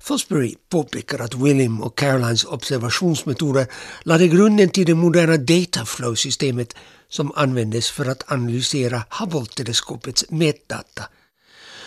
Fosbury 0.00 0.54
påpekar 0.68 1.18
att 1.18 1.34
William 1.34 1.82
och 1.82 1.98
Carolines 1.98 2.44
observationsmetoder 2.44 3.66
lade 4.02 4.28
grunden 4.28 4.68
till 4.68 4.86
det 4.86 4.94
moderna 4.94 5.36
dataflow-systemet 5.36 6.76
som 7.08 7.32
användes 7.36 7.90
för 7.90 8.06
att 8.06 8.32
analysera 8.32 9.02
Hubble-teleskopets 9.10 10.24
mätdata. 10.28 11.04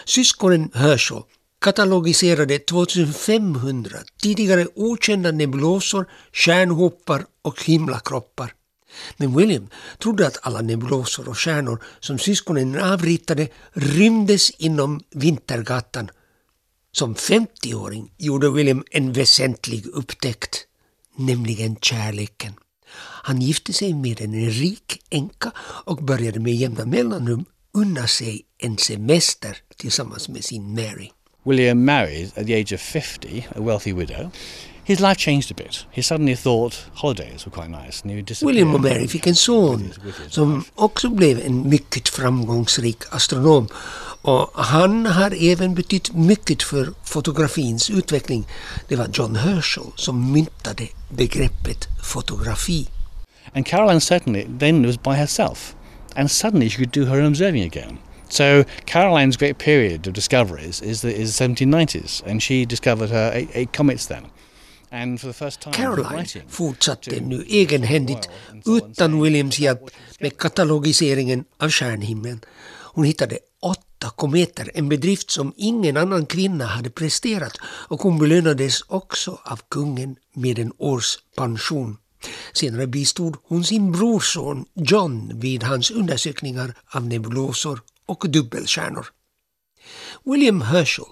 Syskonen 0.05 0.71
Herschel 0.73 1.21
katalogiserade 1.61 2.59
2500 2.59 3.97
tidigare 4.21 4.67
okända 4.75 5.31
nebulosor, 5.31 6.05
stjärnhoppar 6.33 7.25
och 7.41 7.63
himlakroppar. 7.63 8.56
Men 9.17 9.37
William 9.37 9.67
trodde 9.97 10.27
att 10.27 10.37
alla 10.41 10.61
nebulosor 10.61 11.29
och 11.29 11.37
stjärnor 11.37 11.83
som 11.99 12.19
syskonen 12.19 12.79
avritade 12.81 13.47
rymdes 13.73 14.49
inom 14.49 15.01
Vintergatan. 15.11 16.09
Som 16.91 17.15
50-åring 17.15 18.11
gjorde 18.17 18.49
William 18.49 18.83
en 18.91 19.13
väsentlig 19.13 19.85
upptäckt, 19.85 20.65
nämligen 21.15 21.75
kärleken. 21.75 22.53
Han 23.23 23.41
gifte 23.41 23.73
sig 23.73 23.93
med 23.93 24.21
en 24.21 24.49
rik 24.49 25.01
änka 25.09 25.51
och 25.59 26.03
började 26.03 26.39
med 26.39 26.55
jämna 26.55 26.85
mellanrum 26.85 27.45
unna 27.73 28.07
sig 28.07 28.45
en 28.57 28.77
semester 28.77 29.57
tillsammans 29.75 30.29
med 30.29 30.43
sin 30.43 30.75
Mary. 30.75 31.09
William 31.45 31.85
married 31.85 32.31
at 32.35 32.47
the 32.47 32.61
age 32.61 32.73
of 32.73 32.81
50, 32.81 33.45
a 33.55 33.61
wealthy 33.61 33.93
widow. 33.93 34.31
His 34.87 35.01
life 35.01 35.17
changed 35.17 35.51
a 35.51 35.53
bit. 35.53 35.85
He 35.91 36.01
suddenly 36.01 36.35
thought 36.35 36.85
holidays 36.93 37.45
were 37.45 37.51
quite 37.51 37.69
nice. 37.69 38.01
And 38.01 38.11
he 38.11 38.21
disappeared. 38.21 38.55
William 38.55 38.75
och 38.75 38.81
Mary 38.81 39.07
fick 39.07 39.27
en 39.27 39.35
son 39.35 39.93
som 40.29 40.63
också 40.75 41.09
blev 41.09 41.39
en 41.39 41.69
mycket 41.69 42.09
framgångsrik 42.09 42.97
astronom. 43.09 43.67
Och 44.21 44.49
han 44.53 45.05
har 45.05 45.51
även 45.51 45.75
betytt 45.75 46.13
mycket 46.13 46.63
för 46.63 46.93
fotografins 47.03 47.89
utveckling. 47.89 48.47
Det 48.87 48.95
var 48.95 49.09
John 49.13 49.35
Herschel 49.35 49.91
som 49.95 50.31
myntade 50.31 50.87
begreppet 51.09 51.87
fotografi. 52.03 52.87
And 53.53 53.65
Caroline 53.65 54.01
certainly 54.01 54.47
then 54.59 54.85
was 54.85 54.97
by 54.97 55.13
herself. 55.13 55.75
And 56.15 56.31
suddenly 56.31 56.69
she 56.69 56.77
could 56.77 56.91
do 56.91 57.05
her 57.05 57.21
own 57.21 57.27
observing 57.27 57.63
again. 57.63 57.97
So 58.29 58.63
Caroline's 58.85 59.37
great 59.37 59.57
period 59.57 60.07
of 60.07 60.13
discoveries 60.13 60.81
is 60.81 61.01
the 61.01 61.21
is 61.21 61.41
1790s, 61.41 62.23
and 62.25 62.41
she 62.41 62.65
discovered 62.65 63.09
her 63.09 63.31
eight, 63.33 63.49
eight 63.53 63.73
comets 63.73 64.05
then. 64.05 64.25
Caroline 65.73 66.25
fortsatte 66.49 67.19
nu 67.21 67.45
egenhändigt 67.47 68.29
utan 68.65 69.21
Williams 69.21 69.59
hjälp 69.59 69.81
med 70.19 70.37
katalogiseringen 70.37 71.45
av 71.57 71.69
stjärnhimlen. 71.69 72.41
Hon 72.93 73.05
hittade 73.05 73.39
åtta 73.61 74.09
kometer, 74.15 74.71
en 74.73 74.89
bedrift 74.89 75.31
som 75.31 75.53
ingen 75.57 75.97
annan 75.97 76.25
kvinna 76.25 76.65
hade 76.65 76.89
presterat 76.89 77.57
och 77.63 78.01
hon 78.01 78.19
belönades 78.19 78.81
också 78.81 79.39
av 79.43 79.59
kungen 79.69 80.15
med 80.33 80.59
en 80.59 80.71
årspension. 80.77 81.97
Senare 82.53 82.87
bistod 82.87 83.35
hon 83.43 83.63
sin 83.63 83.91
brorson 83.91 84.65
John 84.73 85.39
vid 85.39 85.63
hans 85.63 85.91
undersökningar 85.91 86.73
av 86.91 87.07
nebulosor 87.07 87.81
och 88.05 88.25
dubbelstjärnor. 88.29 89.05
William 90.23 90.61
Herschel 90.61 91.05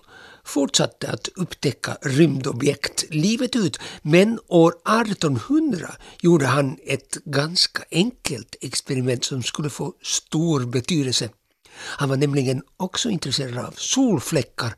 fortsatte 0.46 1.10
att 1.10 1.28
upptäcka 1.36 1.98
rymdobjekt 2.02 3.06
livet 3.10 3.56
ut 3.56 3.80
men 4.02 4.40
år 4.48 4.74
1800 5.02 5.96
gjorde 6.22 6.46
han 6.46 6.78
ett 6.86 7.18
ganska 7.26 7.84
enkelt 7.92 8.56
experiment 8.62 9.24
som 9.24 9.44
skulle 9.44 9.70
få 9.70 9.94
stor 10.02 10.66
betydelse. 10.66 11.30
Han 11.78 12.10
var 12.10 12.18
nämligen 12.18 12.62
också 12.78 13.10
intresserad 13.10 13.58
av 13.58 13.74
solfläckar 13.78 14.76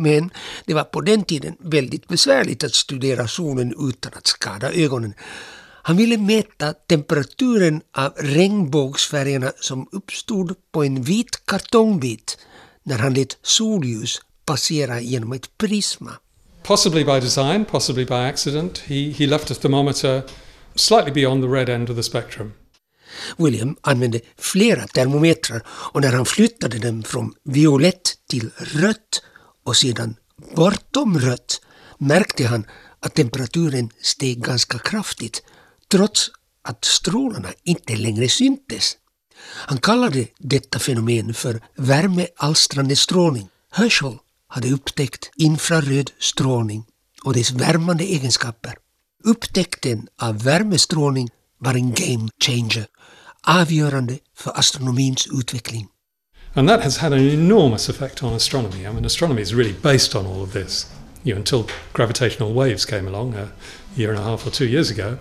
men 0.00 0.30
det 0.64 0.74
var 0.74 0.84
på 0.84 1.00
den 1.00 1.24
tiden 1.24 1.56
väldigt 1.60 2.08
besvärligt 2.08 2.64
att 2.64 2.74
studera 2.74 3.28
solen 3.28 3.74
utan 3.88 4.12
att 4.14 4.26
skada 4.26 4.72
ögonen. 4.72 5.14
Han 5.82 5.96
ville 5.96 6.18
mäta 6.18 6.72
temperaturen 6.72 7.82
av 7.96 8.12
regnbågsfärgerna 8.16 9.52
som 9.60 9.88
uppstod 9.92 10.54
på 10.72 10.84
en 10.84 11.02
vit 11.02 11.46
kartongbit 11.46 12.38
när 12.82 12.98
han 12.98 13.14
lät 13.14 13.38
solljus 13.42 14.20
passera 14.48 15.00
genom 15.00 15.32
ett 15.32 15.58
prisma. 15.58 16.12
Possibly 16.62 17.04
by 17.04 17.20
design, 17.20 17.64
possibly 17.64 18.04
by 18.04 18.14
accident, 18.14 18.78
he, 18.78 18.94
he 19.18 19.26
left 19.26 19.50
a 19.50 19.54
thermometer 19.54 20.22
slightly 20.74 21.12
beyond 21.12 21.42
the 21.42 21.48
red 21.48 21.68
end 21.68 21.90
of 21.90 21.96
the 21.96 22.02
spectrum. 22.02 22.52
William 23.36 23.76
använde 23.80 24.20
flera 24.38 24.86
termometrar 24.86 25.62
och 25.68 26.00
när 26.00 26.12
han 26.12 26.26
flyttade 26.26 26.78
dem 26.78 27.02
från 27.02 27.34
violett 27.44 28.14
till 28.28 28.50
rött 28.56 29.22
och 29.64 29.76
sedan 29.76 30.16
bortom 30.56 31.18
rött 31.18 31.60
märkte 31.98 32.46
han 32.46 32.64
att 33.00 33.14
temperaturen 33.14 33.90
steg 34.02 34.44
ganska 34.44 34.78
kraftigt 34.78 35.42
trots 35.90 36.30
att 36.62 36.84
strålarna 36.84 37.48
inte 37.62 37.96
längre 37.96 38.28
syntes. 38.28 38.96
Han 39.44 39.78
kallade 39.78 40.26
detta 40.38 40.78
fenomen 40.78 41.34
för 41.34 41.60
värmealstrande 41.76 42.96
strålning. 42.96 43.48
Herschel 43.70 44.18
hade 44.48 44.70
upptäckt 44.70 45.30
infraröd 45.36 46.10
strålning 46.18 46.84
och 47.24 47.34
dess 47.34 47.50
värmande 47.50 48.04
egenskaper. 48.04 48.74
Upptäckten 49.24 50.06
av 50.22 50.42
värmestrålning 50.42 51.28
var 51.58 51.74
en 51.74 51.94
game 51.94 52.28
changer, 52.44 52.86
avgörande 53.46 54.18
för 54.36 54.58
astronomins 54.58 55.28
utveckling. 55.32 55.88
And 56.54 56.68
that 56.68 56.84
has 56.84 56.98
had 56.98 57.12
an 57.12 57.18
enormous 57.18 57.88
effect 57.88 58.22
on 58.22 58.34
astronomy. 58.34 58.86
I 58.86 58.92
mean, 58.92 59.04
astronomy 59.04 59.42
is 59.42 59.52
really 59.52 59.74
based 59.82 60.14
on 60.14 60.26
all 60.26 60.42
of 60.42 60.52
this. 60.52 60.86
You 61.22 61.34
know, 61.34 61.38
until 61.38 61.64
gravitational 61.92 62.54
waves 62.54 62.86
came 62.86 63.08
along 63.08 63.34
a 63.34 63.48
year 63.94 64.10
and 64.10 64.18
a 64.18 64.22
half 64.22 64.46
or 64.46 64.50
two 64.50 64.64
years 64.66 64.90
ago, 64.90 65.18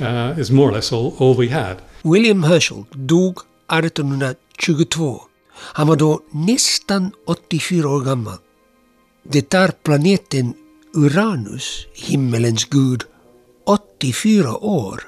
uh, 0.00 0.40
is 0.40 0.50
more 0.50 0.68
or 0.70 0.72
less 0.72 0.92
all, 0.92 1.14
all 1.18 1.34
we 1.34 1.48
had. 1.48 1.76
William 2.02 2.42
Herschel 2.42 2.84
dog 2.92 3.38
1822. 3.68 5.20
Han 5.54 5.86
var 5.86 5.96
då 5.96 6.20
nästan 6.32 7.12
84 7.26 7.88
år 7.88 8.00
gammal. 8.00 8.36
Det 9.22 9.42
tar 9.42 9.68
planeten 9.68 10.54
Uranus, 10.94 11.86
himmelens 11.94 12.64
gud, 12.64 13.02
84 13.66 14.64
år 14.64 15.02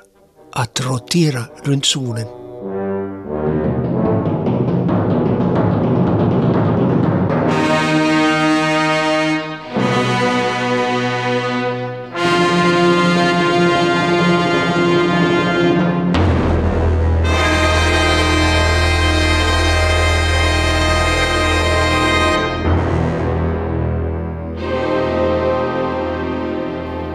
att 0.52 0.80
rotera 0.80 1.44
runt 1.64 1.84
solen. 1.84 2.41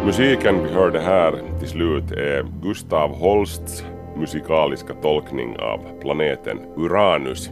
Musiken 0.08 0.64
vi 0.64 0.70
hörde 0.70 1.00
här 1.00 1.42
till 1.60 1.68
slut 1.68 2.12
är 2.12 2.46
Gustav 2.62 3.16
Holsts 3.16 3.84
musikaliska 4.16 4.94
tolkning 4.94 5.58
av 5.60 5.80
planeten 6.02 6.60
Uranus. 6.76 7.50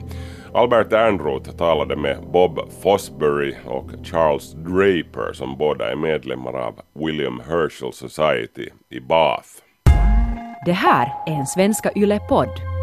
Albert 0.53 0.93
Ernroth 0.93 1.51
talade 1.51 1.95
med 1.95 2.17
Bob 2.33 2.59
Fosbury 2.83 3.55
och 3.65 3.91
Charles 4.03 4.53
Draper 4.53 5.33
som 5.33 5.57
båda 5.57 5.91
är 5.91 5.95
medlemmar 5.95 6.53
av 6.53 6.79
William 6.93 7.41
Herschel 7.49 7.93
Society 7.93 8.69
i 8.89 8.99
Bath. 8.99 9.49
Det 10.65 10.71
här 10.71 11.13
är 11.27 11.31
en 11.31 11.45
Svenska 11.45 11.91
Yle-podd. 11.95 12.74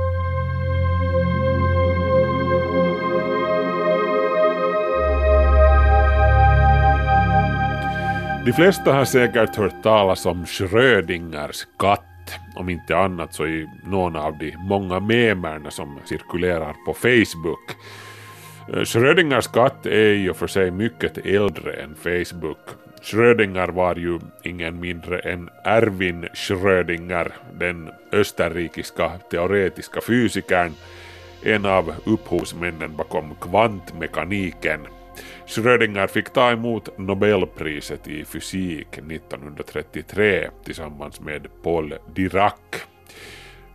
De 8.45 8.53
flesta 8.53 8.93
har 8.93 9.05
säkert 9.05 9.57
hört 9.57 9.83
talas 9.83 10.27
om 10.27 10.47
Schrödingers 10.47 11.67
katt 11.79 12.39
om 12.55 12.69
inte 12.69 12.97
annat 12.97 13.35
så 13.35 13.47
i 13.47 13.69
någon 13.85 14.17
av 14.17 14.39
de 14.39 14.57
många 14.57 15.01
memerna 15.01 15.71
som 15.71 15.99
cirkulerar 16.05 16.77
på 16.87 16.95
Facebook. 16.95 17.71
Eh, 18.75 18.85
Schrödingers 18.85 19.47
katt 19.47 19.87
är 19.87 20.15
i 20.15 20.31
och 20.31 20.37
för 20.37 20.47
sig 20.47 20.71
mycket 20.71 21.19
äldre 21.19 21.73
än 21.73 21.95
Facebook. 21.95 22.59
Schrödinger 23.03 23.69
var 23.69 23.97
ju 23.97 24.19
ingen 24.45 24.81
mindre 24.81 25.19
än 25.19 25.49
Erwin 25.65 26.29
Schrödinger, 26.35 27.33
den 27.59 27.91
österrikiska 28.13 29.11
teoretiska 29.31 30.01
fysikern, 30.01 30.73
en 31.43 31.67
av 31.67 31.95
upphovsmännen 32.05 32.97
bakom 32.97 33.35
kvantmekaniken. 33.41 34.81
Schrödinger 35.47 36.07
fick 36.07 36.31
ta 36.31 36.51
emot 36.51 36.99
Nobelpriset 36.99 38.09
i 38.09 38.25
fysik 38.25 38.99
1933 38.99 40.51
tillsammans 40.65 41.21
med 41.21 41.47
Paul 41.63 41.95
Dirac. 42.15 42.55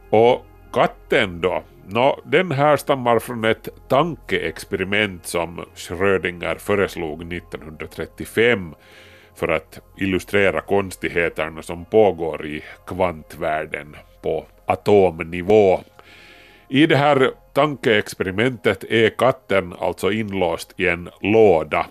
Och 0.10 0.46
katten 0.74 1.42
då? 1.42 1.64
Nå, 1.88 2.20
den 2.26 2.52
härstammar 2.52 3.20
från 3.20 3.46
ett 3.46 3.70
tankeexperiment 3.88 5.26
som 5.26 5.66
Schrödinger 5.76 6.56
föreslog 6.56 7.34
1935 7.34 8.76
för 9.36 9.48
att 9.48 9.80
illustrera 9.98 10.62
konstigheterna 10.62 11.62
som 11.62 11.86
pågår 11.86 12.46
i 12.46 12.64
kvantvärlden 12.88 13.96
på 14.22 14.46
atomnivå. 14.66 15.80
I 16.70 16.86
det 16.86 16.96
här 16.96 17.32
tankeexperimentet 17.58 18.84
är 18.84 19.10
katten 19.10 19.74
alltså 19.80 20.12
inlåst 20.12 20.74
i 20.78 20.88
en 20.88 21.10
låda. 21.22 21.86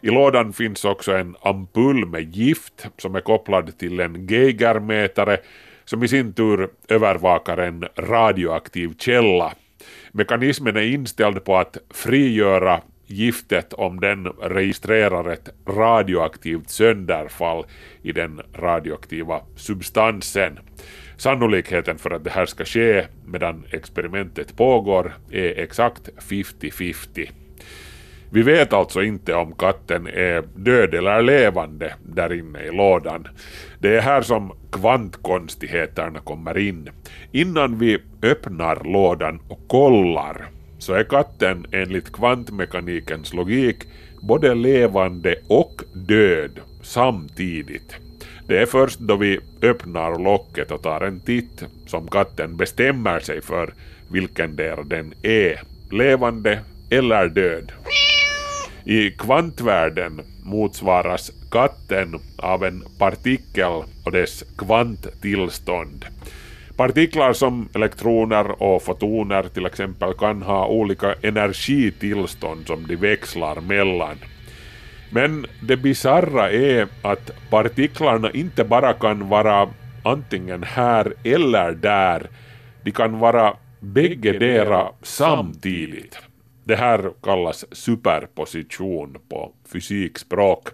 I 0.00 0.10
lådan 0.10 0.52
finns 0.52 0.84
också 0.84 1.12
en 1.12 1.36
ampull 1.42 2.06
med 2.06 2.36
gift 2.36 2.86
som 2.98 3.14
är 3.14 3.20
kopplad 3.20 3.78
till 3.78 4.00
en 4.00 4.26
geigermätare 4.26 5.38
som 5.84 6.04
i 6.04 6.08
sin 6.08 6.32
tur 6.32 6.70
övervakar 6.88 7.56
en 7.56 7.84
radioaktiv 7.96 8.94
källa. 8.98 9.52
Mekanismen 10.12 10.76
är 10.76 10.82
inställd 10.94 11.44
på 11.44 11.56
att 11.56 11.76
frigöra 11.90 12.80
giftet 13.06 13.72
om 13.72 14.00
den 14.00 14.26
registrerar 14.26 15.32
ett 15.32 15.48
radioaktivt 15.68 16.70
sönderfall 16.70 17.64
i 18.02 18.12
den 18.12 18.40
radioaktiva 18.54 19.40
substansen. 19.56 20.58
Sannolikheten 21.20 21.98
för 21.98 22.10
att 22.10 22.24
det 22.24 22.30
här 22.30 22.46
ska 22.46 22.64
ske 22.64 23.06
medan 23.26 23.64
experimentet 23.70 24.56
pågår 24.56 25.16
är 25.30 25.58
exakt 25.58 26.08
50-50. 26.18 27.30
Vi 28.32 28.42
vet 28.42 28.72
alltså 28.72 29.02
inte 29.02 29.34
om 29.34 29.52
katten 29.52 30.06
är 30.06 30.42
död 30.56 30.94
eller 30.94 31.22
levande 31.22 31.94
där 32.06 32.32
inne 32.32 32.62
i 32.62 32.70
lådan. 32.70 33.28
Det 33.78 33.96
är 33.96 34.00
här 34.00 34.22
som 34.22 34.52
kvantkonstigheterna 34.72 36.18
kommer 36.18 36.58
in. 36.58 36.90
Innan 37.32 37.78
vi 37.78 37.98
öppnar 38.22 38.84
lådan 38.84 39.40
och 39.48 39.68
kollar 39.68 40.46
så 40.78 40.92
är 40.92 41.04
katten 41.04 41.66
enligt 41.72 42.12
kvantmekanikens 42.12 43.34
logik 43.34 43.76
både 44.22 44.54
levande 44.54 45.36
och 45.48 45.82
död 45.94 46.60
samtidigt. 46.82 48.09
Det 48.50 48.58
är 48.62 48.66
först 48.66 48.98
då 48.98 49.16
vi 49.16 49.38
öppnar 49.62 50.18
locket 50.18 50.70
och 50.70 50.82
tar 50.82 51.00
en 51.00 51.20
titt 51.20 51.64
som 51.86 52.08
katten 52.08 52.56
bestämmer 52.56 53.20
sig 53.20 53.42
för 53.42 53.74
vilken 54.08 54.56
där 54.56 54.84
den 54.84 55.14
är, 55.22 55.60
levande 55.90 56.60
eller 56.90 57.28
död. 57.28 57.72
I 58.84 59.10
kvantvärlden 59.10 60.20
motsvaras 60.44 61.32
katten 61.50 62.20
av 62.38 62.64
en 62.64 62.84
partikel 62.98 63.82
och 64.04 64.12
dess 64.12 64.44
kvanttillstånd. 64.58 66.04
Partiklar 66.76 67.32
som 67.32 67.68
elektroner 67.74 68.62
och 68.62 68.82
fotoner 68.82 69.42
till 69.42 69.66
exempel 69.66 70.14
kan 70.14 70.42
ha 70.42 70.66
olika 70.66 71.14
energitillstånd 71.22 72.66
som 72.66 72.86
de 72.86 72.96
växlar 72.96 73.60
mellan. 73.60 74.16
Men 75.12 75.46
det 75.62 75.76
bizarra 75.76 76.50
är 76.50 76.88
att 77.02 77.50
partiklarna 77.50 78.30
inte 78.30 78.64
bara 78.64 78.92
kan 78.92 79.28
vara 79.28 79.68
antingen 80.04 80.62
här 80.62 81.14
eller 81.24 81.72
där, 81.72 82.26
de 82.82 82.90
kan 82.90 83.18
vara 83.18 83.56
bäggedera 83.80 84.88
samtidigt. 85.02 86.18
Det 86.64 86.76
här 86.76 87.10
kallas 87.22 87.64
superposition 87.72 89.16
på 89.28 89.52
fysikspråk. 89.72 90.68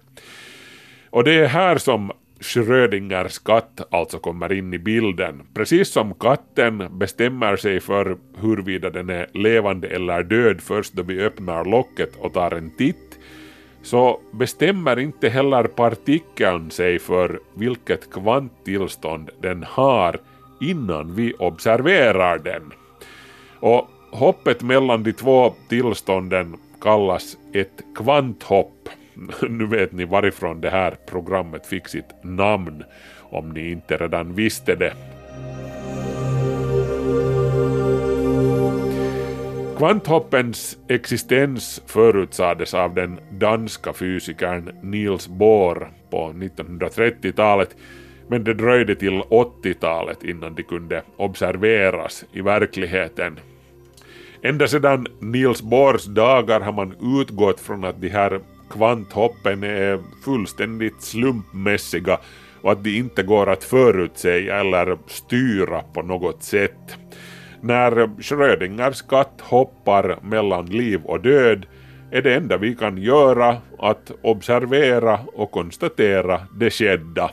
Och 1.11 1.25
det 1.25 1.35
är 1.35 1.46
här 1.46 1.79
som 1.79 2.12
Schrödingers 2.40 3.38
katt 3.38 3.81
alltså 3.90 4.18
kommer 4.18 4.53
in 4.53 4.75
i 4.75 4.79
bilden. 4.79 5.42
Precis 5.55 5.88
som 5.88 6.14
katten 6.14 6.99
bestämmer 6.99 7.57
sig 7.57 7.81
för 7.81 8.16
huruvida 8.40 8.90
den 8.90 9.11
är 9.11 9.27
levande 9.35 9.88
eller 9.88 10.22
död 10.22 10.61
först 10.61 10.92
då 10.92 11.03
vi 11.03 11.20
öppnar 11.20 11.64
locket 11.64 12.16
och 12.16 12.33
tar 12.33 12.51
en 12.51 12.70
titt, 12.70 13.06
så 13.87 14.20
bestämmer 14.31 14.99
inte 14.99 15.29
heller 15.29 15.64
partikeln 15.64 16.70
sig 16.70 16.99
för 16.99 17.40
vilket 17.55 18.11
kvanttillstånd 18.11 19.31
den 19.40 19.62
har 19.62 20.20
innan 20.61 21.14
vi 21.14 21.33
observerar 21.38 22.38
den. 22.38 22.72
Och 23.61 23.88
hoppet 24.11 24.62
mellan 24.62 25.03
de 25.03 25.12
två 25.12 25.55
tillstånden 25.68 26.57
kallas 26.81 27.37
ett 27.53 27.81
kvanthopp. 27.96 28.88
Nu 29.49 29.66
vet 29.66 29.92
ni 29.92 30.05
varifrån 30.05 30.61
det 30.61 30.70
här 30.70 30.96
programmet 31.07 31.66
fick 31.66 31.88
sitt 31.88 32.25
namn, 32.25 32.85
om 33.20 33.51
ni 33.51 33.70
inte 33.70 33.96
redan 33.96 34.35
visste 34.35 34.75
det. 34.75 35.15
Kvanthoppens 39.76 40.78
existens 40.88 41.82
förutsades 41.86 42.74
av 42.74 42.94
den 42.94 43.20
danska 43.30 43.92
fysikern 43.92 44.70
Niels 44.82 45.28
Bohr 45.28 45.90
på 46.10 46.32
1930-talet 46.32 47.76
men 48.28 48.44
det 48.44 48.54
dröjde 48.54 48.94
till 48.94 49.22
80-talet 49.22 50.24
innan 50.24 50.54
de 50.54 50.62
kunde 50.62 51.02
observeras 51.16 52.24
i 52.32 52.40
verkligheten. 52.40 53.40
Ända 54.42 54.68
sedan 54.68 55.06
Niels 55.20 55.62
Bohrs 55.62 56.04
dagar 56.04 56.60
har 56.60 56.72
man 56.72 57.20
utgått 57.20 57.60
från 57.60 57.84
att 57.84 58.00
de 58.00 58.08
här 58.08 58.40
kvanthoppen 58.70 59.62
är 59.62 60.00
fullständigt 60.24 61.02
slumpmässiga 61.02 62.18
och 62.62 62.72
att 62.72 62.84
de 62.84 62.98
inte 62.98 63.22
går 63.22 63.50
att 63.50 63.64
förutsäga 63.64 64.60
eller 64.60 64.98
styra 65.06 65.82
på 65.82 66.02
något 66.02 66.42
sätt. 66.42 66.96
När 67.66 68.22
Schrödingers 68.22 69.02
katt 69.02 69.40
hoppar 69.40 70.18
mellan 70.22 70.66
liv 70.66 71.00
och 71.05 71.20
död 71.20 71.66
är 72.11 72.22
det 72.22 72.35
enda 72.35 72.57
vi 72.57 72.74
kan 72.74 72.98
göra 72.98 73.57
att 73.79 74.12
observera 74.22 75.20
och 75.35 75.50
konstatera 75.50 76.40
det 76.55 76.70
skedda. 76.70 77.31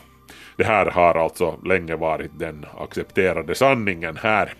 Det 0.56 0.64
här 0.64 0.86
har 0.86 1.14
alltså 1.14 1.58
länge 1.64 1.96
varit 1.96 2.38
den 2.38 2.66
accepterade 2.78 3.54
sanningen 3.54 4.16
här. 4.16 4.52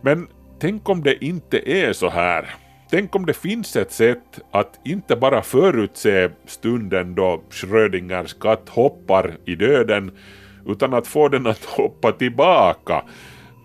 Men 0.00 0.28
tänk 0.60 0.88
om 0.88 1.02
det 1.02 1.24
inte 1.24 1.70
är 1.70 1.92
så 1.92 2.08
här? 2.08 2.54
Tänk 2.90 3.16
om 3.16 3.26
det 3.26 3.34
finns 3.34 3.76
ett 3.76 3.92
sätt 3.92 4.40
att 4.50 4.80
inte 4.84 5.16
bara 5.16 5.42
förutse 5.42 6.30
stunden 6.46 7.14
då 7.14 7.42
Schrödingers 7.50 8.34
katt 8.34 8.68
hoppar 8.68 9.36
i 9.44 9.54
döden, 9.54 10.10
utan 10.66 10.94
att 10.94 11.06
få 11.06 11.28
den 11.28 11.46
att 11.46 11.64
hoppa 11.64 12.12
tillbaka. 12.12 13.02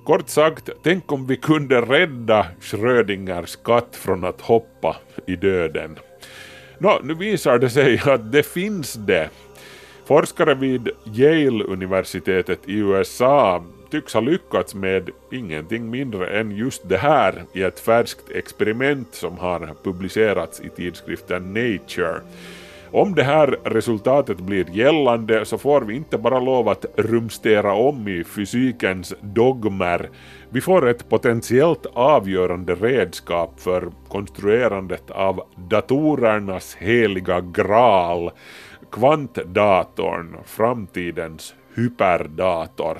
Kort 0.10 0.30
sagt, 0.30 0.70
tänk 0.84 1.12
om 1.12 1.28
vi 1.28 1.36
kunde 1.36 1.82
rädda 1.82 2.48
Schrödingers 2.62 3.56
katt 3.56 3.96
från 3.96 4.24
att 4.24 4.42
hoppa 4.42 4.96
i 5.28 5.36
döden. 5.36 6.00
Nå, 6.78 7.00
nu 7.04 7.14
visar 7.14 7.60
det 7.60 7.70
sig 7.70 8.02
att 8.06 8.32
det 8.32 8.44
finns 8.44 8.94
det. 8.94 9.30
Forskare 10.06 10.56
vid 10.56 10.90
Yale-universitetet 11.06 12.60
i 12.66 12.74
USA 12.74 13.64
tycks 13.92 14.14
ha 14.14 14.22
lyckats 14.22 14.76
med 14.76 15.10
ingenting 15.32 15.90
mindre 15.90 16.40
än 16.40 16.52
just 16.52 16.90
det 16.90 16.98
här 16.98 17.44
i 17.54 17.64
ett 17.64 17.80
färskt 17.80 18.32
experiment 18.32 19.16
som 19.16 19.38
har 19.38 19.76
publicerats 19.84 20.62
i 20.62 20.70
tidskriften 20.70 21.54
Nature. 21.54 22.22
Om 22.92 23.16
det 23.16 23.24
här 23.24 23.48
resultatet 23.64 24.40
blir 24.40 24.70
gällande 24.70 25.46
så 25.46 25.58
får 25.58 25.82
vi 25.82 25.96
inte 25.96 26.18
bara 26.18 26.40
lov 26.40 26.70
att 26.70 26.86
rumstera 26.96 27.74
om 27.74 28.08
i 28.08 28.24
fysikens 28.24 29.14
dogmer, 29.22 30.10
vi 30.50 30.62
får 30.62 30.88
ett 30.88 31.10
potentiellt 31.10 31.86
avgörande 31.94 32.76
redskap 32.76 33.60
för 33.60 33.92
konstruerandet 34.08 35.12
av 35.12 35.42
datorernas 35.70 36.76
heliga 36.76 37.42
graal, 37.42 38.32
kvantdatorn, 38.92 40.38
framtidens 40.46 41.56
hyperdator. 41.76 42.98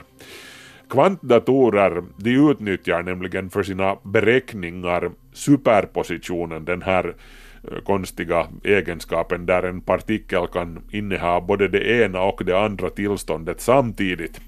Kvantdatorer 0.90 2.04
de 2.18 2.52
utnyttjar 2.52 3.04
nämligen 3.04 3.50
för 3.50 3.64
sina 3.64 3.96
beräkningar 4.04 5.12
superpositionen, 5.34 6.66
den 6.66 6.82
här 6.82 7.16
Eh, 7.64 7.80
konstiga 7.84 8.48
egenskapen 8.64 9.46
där 9.46 9.64
en 9.64 9.82
partikel 9.82 10.48
kan 10.48 10.80
inneha 10.92 11.42
både 11.42 11.68
det 11.68 12.04
ena 12.04 12.22
och 12.22 12.46
det 12.46 12.60
andra 12.60 12.90
tillståndet 12.90 13.62
samtidigt. 13.62 14.42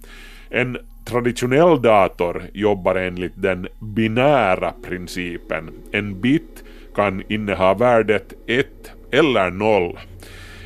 En 0.49 0.77
traditionell 1.05 1.81
dator 1.81 2.43
jobbar 2.53 2.95
enligt 2.95 3.41
den 3.41 3.67
binära 3.79 4.73
principen. 4.83 5.69
En 5.91 6.21
bit 6.21 6.63
kan 6.95 7.23
inneha 7.29 7.73
värdet 7.73 8.33
1 8.47 8.67
eller 9.11 9.51
0. 9.51 9.99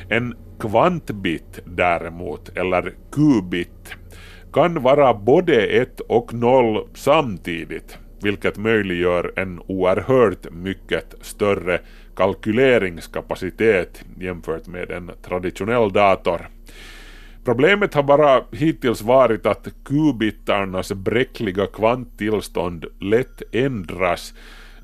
En 0.08 0.34
kvantbit 0.60 1.60
däremot, 1.64 2.56
eller 2.56 2.94
qubit, 3.12 3.96
kan 4.52 4.82
vara 4.82 5.14
både 5.14 5.66
1 5.66 6.00
och 6.00 6.34
0 6.34 6.88
samtidigt, 6.94 7.98
vilket 8.22 8.56
möjliggör 8.58 9.32
en 9.36 9.60
oerhört 9.66 10.52
mycket 10.52 11.14
större 11.20 11.80
kalkyleringskapacitet 12.16 14.04
jämfört 14.20 14.66
med 14.66 14.90
en 14.90 15.10
traditionell 15.22 15.92
dator. 15.92 16.48
Problemet 17.44 17.94
har 17.94 18.02
bara 18.02 18.42
hittills 18.52 19.02
varit 19.02 19.46
att 19.46 19.68
kubitarnas 19.84 20.92
bräckliga 20.92 21.66
kvanttillstånd 21.66 22.84
lätt 23.00 23.42
ändras. 23.52 24.34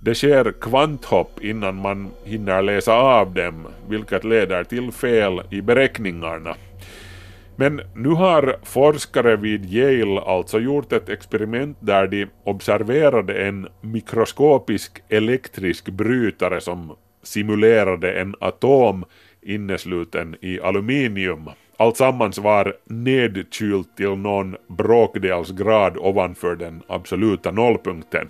Det 0.01 0.15
sker 0.15 0.53
kvanthopp 0.61 1.41
innan 1.41 1.75
man 1.77 2.11
hinner 2.25 2.63
läsa 2.63 2.95
av 2.95 3.35
dem, 3.35 3.67
vilket 3.89 4.25
leder 4.25 4.65
till 4.65 4.93
fel 4.93 5.43
i 5.51 5.61
beräkningarna. 5.61 6.55
Men 7.57 7.81
nu 7.95 8.09
har 8.09 8.57
forskare 8.63 9.37
vid 9.37 9.75
Yale 9.75 10.21
alltså 10.21 10.61
gjort 10.61 10.93
ett 10.93 11.09
experiment 11.09 11.77
där 11.81 12.07
de 12.07 12.27
observerade 12.45 13.35
en 13.35 13.69
mikroskopisk 13.81 15.03
elektrisk 15.09 15.89
brytare 15.89 16.61
som 16.61 16.97
simulerade 17.23 18.21
en 18.21 18.35
atom 18.41 19.05
innesluten 19.43 20.37
i 20.41 20.61
aluminium. 20.61 21.51
Alltsammans 21.77 22.39
var 22.39 22.75
nedkylt 22.85 23.97
till 23.97 24.17
någon 24.17 24.57
bråkdels 24.69 25.51
grad 25.51 25.97
ovanför 25.97 26.57
den 26.57 26.83
absoluta 26.87 27.51
nollpunkten. 27.51 28.29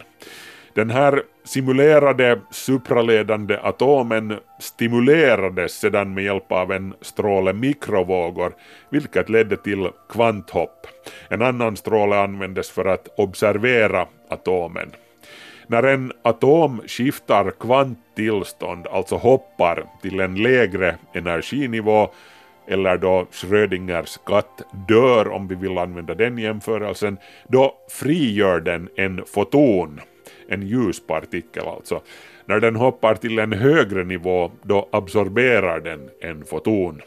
Den 0.75 0.91
här 0.91 1.23
simulerade 1.45 2.41
supraledande 2.51 3.59
atomen 3.63 4.37
stimulerades 4.61 5.81
sedan 5.81 6.15
med 6.15 6.25
hjälp 6.25 6.53
av 6.53 6.73
en 6.73 6.95
stråle 7.01 7.53
mikrovågor, 7.53 8.53
vilket 8.91 9.29
ledde 9.29 9.57
till 9.57 9.89
kvanthopp. 10.09 10.87
En 11.29 11.43
annan 11.43 11.77
stråle 11.77 12.17
användes 12.17 12.71
för 12.71 12.85
att 12.85 13.09
observera 13.19 14.07
atomen. 14.29 14.91
När 15.73 15.83
en 15.83 16.13
atom 16.23 16.83
skiftar 16.87 17.51
kvanttillstånd, 17.51 18.87
alltså 18.87 19.17
hoppar 19.17 19.85
till 20.03 20.21
en 20.21 20.35
lägre 20.35 20.97
energinivå, 21.15 22.11
eller 22.67 22.97
då 22.97 23.27
Schrödingers 23.31 24.19
katt 24.27 24.63
dör 24.89 25.29
om 25.29 25.49
vi 25.49 25.55
vill 25.55 25.79
använda 25.79 26.15
den 26.15 26.39
jämförelsen, 26.39 27.19
då 27.49 27.75
frigör 27.91 28.61
den 28.61 28.89
en 28.97 29.25
foton, 29.27 30.01
en 30.49 30.63
ljuspartikel 30.63 31.69
alltså. 31.69 32.01
När 32.45 32.61
den 32.61 32.77
hoppar 32.77 33.15
till 33.15 33.39
en 33.39 33.53
högre 33.53 34.05
nivå 34.05 34.51
då 34.63 34.89
absorberar 34.93 35.81
den 35.81 36.11
en 36.21 36.45
foton. 36.45 37.01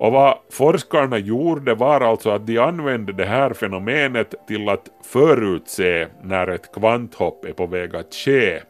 Och 0.00 0.12
vad 0.12 0.38
forskarna 0.50 1.18
gjorde 1.18 1.74
var 1.74 2.00
alltså 2.00 2.30
att 2.30 2.46
de 2.46 2.58
använde 2.58 3.12
det 3.12 3.24
här 3.24 3.52
fenomenet 3.52 4.34
till 4.46 4.68
att 4.68 4.88
förutse 5.04 6.06
när 6.22 6.46
ett 6.46 6.72
kvanthopp 6.72 7.44
är 7.44 7.52
på 7.52 7.66
väg 7.66 7.96
att 7.96 8.14
ske. 8.14 8.60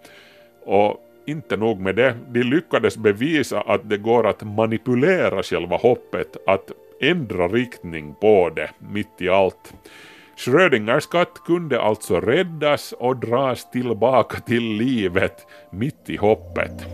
Och 0.65 0.97
inte 1.27 1.57
nog 1.57 1.81
med 1.81 1.97
det, 1.97 2.15
de 2.29 2.43
lyckades 2.43 2.97
bevisa 2.97 3.61
att 3.61 3.91
det 3.91 3.97
går 3.97 4.27
att 4.27 4.43
manipulera 4.43 5.43
själva 5.43 5.77
hoppet, 5.77 6.37
att 6.47 6.71
ändra 7.01 7.49
riktning 7.49 8.15
på 8.21 8.51
det 8.57 8.71
mitt 8.79 9.21
i 9.21 9.29
allt. 9.29 9.75
Schrödingers 10.37 11.07
katt 11.07 11.43
kunde 11.47 11.81
alltså 11.81 12.21
räddas 12.21 12.93
och 12.93 13.17
dras 13.17 13.71
tillbaka 13.71 14.41
till 14.41 14.63
livet 14.63 15.47
mitt 15.71 16.11
i 16.11 16.17
hoppet. 16.17 16.87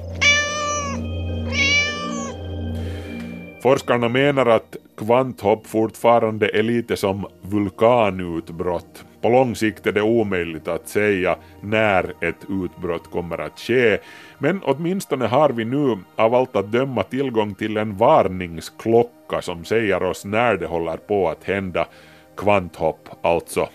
Forskarna 3.66 4.08
menar 4.08 4.46
att 4.46 4.76
kvanthopp 4.96 5.66
fortfarande 5.66 6.58
är 6.58 6.62
lite 6.62 6.96
som 6.96 7.26
vulkanutbrott. 7.42 9.04
På 9.20 9.28
lång 9.28 9.54
sikt 9.54 9.86
är 9.86 9.92
det 9.92 10.02
omöjligt 10.02 10.68
att 10.68 10.88
säga 10.88 11.36
när 11.60 12.12
ett 12.20 12.46
utbrott 12.48 13.10
kommer 13.10 13.38
att 13.38 13.58
ske, 13.58 13.98
men 14.38 14.60
åtminstone 14.62 15.26
har 15.26 15.50
vi 15.50 15.64
nu 15.64 15.98
av 16.16 16.34
allt 16.34 16.56
att 16.56 16.72
döma 16.72 17.02
tillgång 17.02 17.54
till 17.54 17.76
en 17.76 17.96
varningsklocka 17.96 19.42
som 19.42 19.64
säger 19.64 20.02
oss 20.02 20.24
när 20.24 20.56
det 20.56 20.66
håller 20.66 20.96
på 20.96 21.28
att 21.28 21.44
hända 21.44 21.86
kvanthopp 22.36 23.08
alltså. 23.22 23.68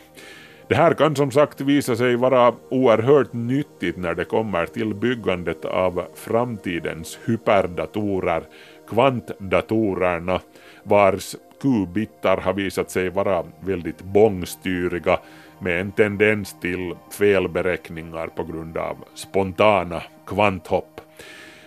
Det 0.72 0.76
här 0.76 0.94
kan 0.94 1.16
som 1.16 1.32
sagt 1.32 1.62
visa 1.62 1.96
sig 1.96 2.16
vara 2.16 2.54
oerhört 2.70 3.34
nyttigt 3.34 3.98
när 3.98 4.16
det 4.16 4.26
kommer 4.26 4.66
till 4.66 4.94
byggandet 4.94 5.66
av 5.66 6.04
framtidens 6.16 7.20
hyperdatorer, 7.26 8.44
kvantdatorerna, 8.92 10.40
vars 10.84 11.36
kubitar 11.62 12.38
har 12.38 12.54
visat 12.54 12.92
sig 12.92 13.10
vara 13.10 13.46
väldigt 13.60 14.02
bångstyriga 14.02 15.20
med 15.60 15.82
en 15.82 15.92
tendens 15.92 16.56
till 16.62 16.96
felberäkningar 17.12 18.28
på 18.28 18.44
grund 18.44 18.78
av 18.78 18.98
spontana 19.14 20.04
kvanthopp. 20.28 21.02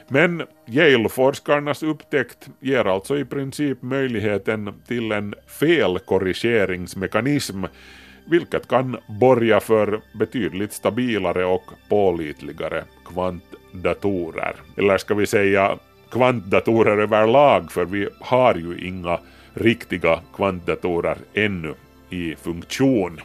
Men 0.09 0.43
Yale-forskarnas 0.67 1.83
upptäckt 1.83 2.49
ger 2.61 2.85
alltså 2.85 3.19
i 3.19 3.25
princip 3.25 3.83
möjligheten 3.83 4.83
till 4.87 5.13
en 5.13 5.35
felkorrigeringsmekanism 5.47 7.65
vilket 8.27 8.69
kan 8.69 8.97
borga 9.07 9.61
för 9.61 10.01
betydligt 10.19 10.73
stabilare 10.73 11.45
och 11.45 11.65
pålitligare 11.89 12.85
kvantdatorer. 13.05 14.57
Eller 14.77 14.99
ska 14.99 15.15
vi 15.15 15.27
säga 15.27 15.79
kvantdatorer 16.11 16.99
överlag, 16.99 17.73
för 17.73 17.85
vi 17.85 18.09
har 18.21 18.55
ju 18.55 18.89
inga 18.89 19.19
riktiga 19.55 20.21
kvantdatorer 20.37 21.17
ännu 21.35 21.75
i 22.11 22.37
funktion. 22.37 23.21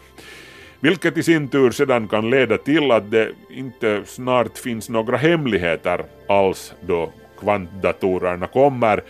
Vilket 0.80 1.18
i 1.18 1.24
sin 1.24 1.48
tur 1.48 1.72
sedan 1.72 2.08
kan 2.08 2.30
leda 2.30 2.58
till 2.58 2.92
att 2.92 3.12
det 3.12 3.30
inte 3.50 4.02
snart 4.06 4.58
finns 4.58 4.90
några 4.90 5.18
hemligheter 5.18 6.04
alls 6.28 6.74
då 6.82 7.10
kvantdatorerna 7.40 8.48
kommer. 8.48 9.04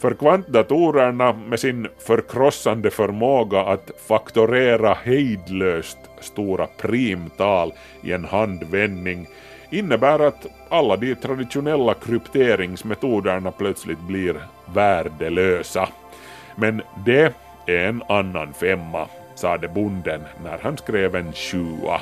För 0.00 0.14
kvantdatorerna 0.14 1.32
med 1.32 1.60
sin 1.60 1.88
förkrossande 2.06 2.90
förmåga 2.90 3.60
att 3.60 3.90
faktorera 4.08 4.94
hejdlöst 4.94 5.98
stora 6.20 6.66
primtal 6.66 7.72
i 8.02 8.12
en 8.12 8.24
handvändning 8.24 9.28
innebär 9.70 10.18
att 10.18 10.46
alla 10.72 10.96
de 10.96 11.14
traditionella 11.14 11.94
krypteringsmetoderna 11.94 13.50
plötsligt 13.50 14.00
blir 14.00 14.36
värdelösa. 14.74 15.88
Men 16.56 16.82
det 17.04 17.34
är 17.66 17.88
en 17.88 18.02
annan 18.08 18.52
femma, 18.52 19.08
sade 19.34 19.68
bonden 19.68 20.20
när 20.44 20.58
han 20.62 20.76
skrev 20.76 21.16
en 21.16 21.32
sjua. 21.32 22.00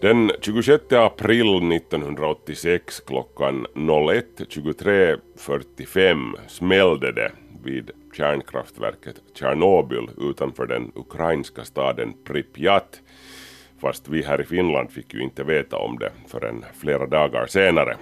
Den 0.00 0.30
26 0.40 0.92
april 0.92 1.72
1986 1.72 3.00
klockan 3.06 3.66
01.23.45 3.74 6.36
smällde 6.48 7.12
det 7.12 7.32
vid 7.64 7.90
kärnkraftverket 8.16 9.14
Tjernobyl 9.34 10.10
utanför 10.18 10.66
den 10.66 10.92
ukrainska 10.94 11.64
staden 11.64 12.14
Pripyat. 12.24 13.00
Fast 13.80 14.08
vi 14.08 14.22
här 14.22 14.40
i 14.40 14.44
Finland 14.44 14.90
fick 14.90 15.14
ju 15.14 15.22
inte 15.22 15.44
veta 15.44 15.76
om 15.76 15.98
det 15.98 16.12
förrän 16.26 16.64
flera 16.80 17.06
dagar 17.06 17.46
senare. 17.46 17.96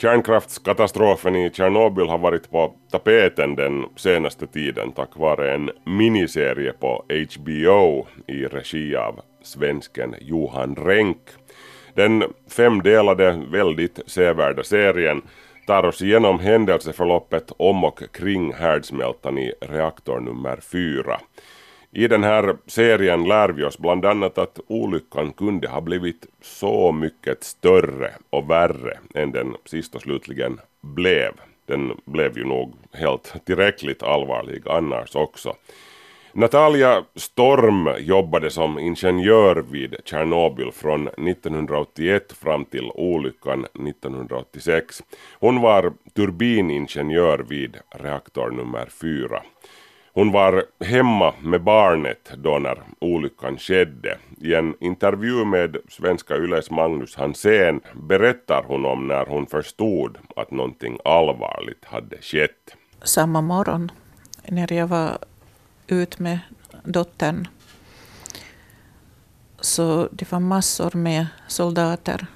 Kärnkraftskatastrofen 0.00 1.36
i 1.36 1.50
Tjernobyl 1.50 2.08
har 2.08 2.18
varit 2.18 2.50
på 2.50 2.74
tapeten 2.90 3.56
den 3.56 3.84
senaste 3.96 4.46
tiden 4.46 4.92
tack 4.92 5.16
vare 5.16 5.54
en 5.54 5.70
miniserie 5.84 6.72
på 6.72 7.04
HBO 7.08 8.06
i 8.26 8.44
regi 8.44 8.96
av 8.96 9.20
svensken 9.42 10.14
Johan 10.20 10.76
Renck. 10.76 11.18
Den 11.94 12.24
femdelade, 12.48 13.42
väldigt 13.50 14.00
sevärda 14.06 14.62
serien 14.62 15.22
tar 15.66 15.84
oss 15.84 16.02
igenom 16.02 16.38
händelseförloppet 16.38 17.52
om 17.56 17.84
och 17.84 18.02
kring 18.12 18.52
härdsmältan 18.52 19.38
i 19.38 19.52
reaktor 19.60 20.20
nummer 20.20 20.60
fyra. 20.72 21.20
I 21.92 22.08
den 22.08 22.24
här 22.24 22.56
serien 22.66 23.24
lär 23.28 23.48
vi 23.48 23.64
oss 23.64 23.78
bland 23.78 24.04
annat 24.04 24.38
att 24.38 24.60
olyckan 24.66 25.32
kunde 25.32 25.68
ha 25.68 25.80
blivit 25.80 26.26
så 26.42 26.92
mycket 26.92 27.44
större 27.44 28.10
och 28.30 28.50
värre 28.50 28.98
än 29.14 29.32
den 29.32 29.56
sist 29.64 29.94
och 29.94 30.02
slutligen 30.02 30.60
blev. 30.80 31.32
Den 31.66 32.00
blev 32.04 32.38
ju 32.38 32.44
nog 32.44 32.74
helt 32.92 33.34
tillräckligt 33.44 34.02
allvarlig 34.02 34.62
annars 34.68 35.16
också. 35.16 35.54
Natalia 36.32 37.04
Storm 37.14 37.88
jobbade 37.98 38.50
som 38.50 38.78
ingenjör 38.78 39.56
vid 39.70 39.96
Tjernobyl 40.04 40.72
från 40.72 41.08
1981 41.08 42.32
fram 42.32 42.64
till 42.64 42.90
olyckan 42.94 43.64
1986. 43.64 45.02
Hon 45.40 45.60
var 45.60 45.92
turbiningenjör 46.14 47.38
vid 47.38 47.76
reaktor 47.90 48.50
nummer 48.50 48.88
4. 49.00 49.42
Hon 50.20 50.32
var 50.32 50.64
hemma 50.84 51.34
med 51.42 51.62
barnet 51.62 52.32
då 52.36 52.58
när 52.58 52.82
olyckan 52.98 53.58
skedde. 53.58 54.18
I 54.40 54.54
en 54.54 54.74
intervju 54.80 55.44
med 55.44 55.76
Svenska 55.88 56.36
Yles 56.36 56.70
Magnus 56.70 57.16
Hansén 57.16 57.80
berättar 57.94 58.64
hon 58.66 58.86
om 58.86 59.08
när 59.08 59.26
hon 59.26 59.46
förstod 59.46 60.18
att 60.36 60.50
någonting 60.50 60.98
allvarligt 61.04 61.84
hade 61.84 62.16
skett. 62.22 62.76
Samma 63.02 63.40
morgon 63.40 63.90
när 64.46 64.72
jag 64.72 64.86
var 64.86 65.18
ut 65.86 66.18
med 66.18 66.38
dottern 66.84 67.48
så 69.60 70.08
det 70.12 70.32
var 70.32 70.40
massor 70.40 70.96
med 70.96 71.26
soldater 71.48 72.26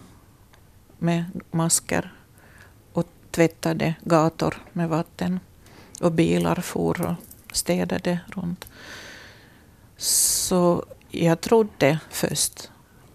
med 0.98 1.24
masker 1.50 2.12
och 2.92 3.06
tvättade 3.30 3.94
gator 4.02 4.54
med 4.72 4.88
vatten. 4.88 5.40
Och 6.00 6.12
bilar 6.12 6.56
for 6.56 7.06
och 7.06 7.33
städade 7.56 8.20
runt. 8.26 8.68
Så 9.96 10.84
jag 11.10 11.40
trodde 11.40 11.98
först 12.10 12.70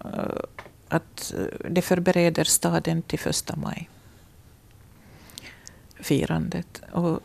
eh, 0.06 0.42
att 0.88 1.34
det 1.70 1.82
förbereder 1.82 2.44
staden 2.44 3.02
till 3.02 3.20
första 3.20 3.56
maj. 3.56 3.90
Firandet. 6.00 6.82
Och 6.92 7.20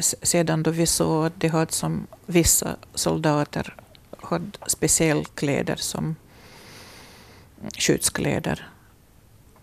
sedan 0.00 0.62
då 0.62 0.70
vi 0.70 0.86
såg 0.86 1.26
att 1.26 1.40
det 1.40 1.48
hade 1.48 1.72
som 1.72 2.06
vissa 2.26 2.76
soldater 2.94 3.74
hade 4.20 4.50
speciella 4.66 5.24
kläder 5.34 5.76
som 5.76 6.04
mm, 6.04 7.70
skyddskläder. 7.78 8.68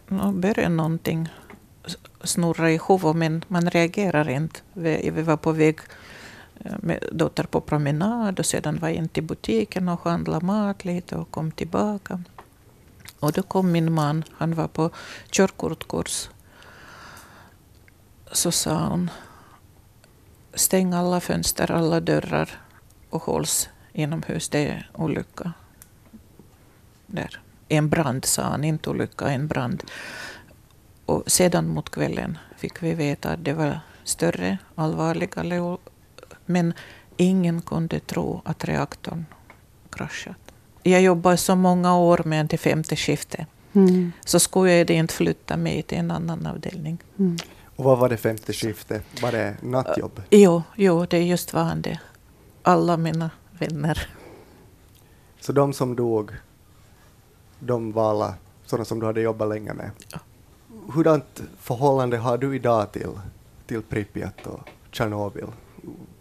Då 0.08 0.32
började 0.32 0.70
någonting 0.70 1.30
snurra 2.24 2.72
i 2.72 2.80
huvudet, 2.88 3.16
men 3.16 3.46
man 3.48 3.70
reagerar 3.70 4.30
inte. 4.30 4.60
Vi 4.74 5.22
var 5.22 5.38
på 5.38 5.52
väg 5.52 5.80
Eh, 6.66 6.76
med 6.80 7.04
dotter 7.12 7.44
på 7.44 7.62
promenad 7.62 8.40
och 8.40 8.46
sedan 8.46 8.80
var 8.80 8.90
jag 8.90 8.98
in 8.98 9.10
till 9.10 9.24
butiken 9.24 9.90
och 9.90 10.04
handlade 10.04 10.46
mat 10.46 10.86
lite 10.86 11.16
och 11.16 11.32
kom 11.32 11.52
tillbaka. 11.52 12.24
Och 13.20 13.32
då 13.32 13.44
kom 13.44 13.72
min 13.72 13.94
man, 13.94 14.24
han 14.32 14.56
var 14.56 14.68
på 14.68 14.90
körkortkurs. 15.30 16.30
Så 18.32 18.52
sa 18.52 18.88
hon, 18.88 19.10
stäng 20.54 20.94
alla 20.94 21.20
fönster, 21.20 21.72
alla 21.72 22.00
dörrar 22.00 22.50
och 23.10 23.24
hålls 23.24 23.70
inomhus. 23.94 24.50
Det 24.50 24.68
är 24.68 24.90
olycka. 24.94 25.54
Där. 27.06 27.40
En 27.68 27.90
brand, 27.90 28.26
sa 28.26 28.44
han, 28.44 28.64
inte 28.64 28.90
olycka, 28.90 29.30
en 29.30 29.48
brand. 29.48 29.84
Och 31.06 31.32
sedan 31.32 31.68
mot 31.68 31.90
kvällen 31.90 32.38
fick 32.58 32.84
vi 32.84 32.94
veta 32.94 33.30
att 33.30 33.46
det 33.46 33.54
var 33.54 33.80
större, 34.04 34.58
allvarligare 34.76 35.78
men 36.52 36.74
ingen 37.18 37.62
kunde 37.62 38.00
tro 38.00 38.42
att 38.46 38.66
reaktorn 38.66 39.26
kraschat. 39.90 40.38
Jag 40.84 41.02
jobbade 41.02 41.38
så 41.38 41.56
många 41.56 41.98
år 41.98 42.22
med 42.26 42.46
det 42.46 42.58
femte 42.58 42.96
skiftet. 42.96 43.48
Mm. 43.74 44.12
Så 44.26 44.40
skulle 44.40 44.72
jag 44.72 44.90
inte 44.90 45.14
flytta 45.14 45.58
mig 45.58 45.84
till 45.84 45.98
en 45.98 46.12
annan 46.12 46.46
avdelning. 46.46 46.98
Mm. 47.20 47.38
Och 47.76 47.84
vad 47.84 47.98
var 47.98 48.10
det 48.10 48.18
femte 48.18 48.54
skiftet? 48.54 49.22
Var 49.22 49.32
det 49.32 49.56
nattjobb? 49.62 50.18
Uh, 50.18 50.24
jo, 50.30 50.64
jo, 50.76 51.06
det 51.06 51.24
just 51.24 51.54
var 51.54 51.76
det. 51.76 52.00
Alla 52.64 52.98
mina 52.98 53.30
vänner. 53.60 54.08
Så 55.40 55.52
de 55.52 55.74
som 55.74 55.96
dog, 55.96 56.32
de 57.60 57.92
var 57.92 58.10
alla 58.10 58.34
sådana 58.66 58.86
som 58.86 59.00
du 59.00 59.06
hade 59.06 59.22
jobbat 59.22 59.50
länge 59.50 59.74
med? 59.74 59.92
Ja. 60.12 60.20
Hurdant 60.94 61.42
förhållande 61.60 62.18
har 62.18 62.38
du 62.38 62.56
idag 62.56 62.92
till, 62.92 63.10
till 63.68 63.82
Pripyat 63.82 64.48
och 64.48 64.60
Tjernobyl? 64.92 65.48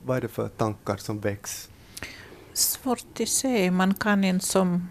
Vad 0.05 0.16
är 0.16 0.20
det 0.20 0.28
för 0.28 0.48
tankar 0.48 0.96
som 0.96 1.20
väcks? 1.20 1.68
Svårt 2.53 3.20
att 3.20 3.28
säga. 3.28 3.72
Man 3.72 3.94
kan 3.94 4.24
inte 4.24 4.46
som 4.46 4.88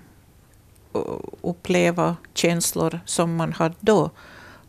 uppleva 1.41 2.15
känslor 2.33 2.99
som 3.05 3.35
man 3.35 3.53
hade 3.53 3.75
då. 3.79 4.11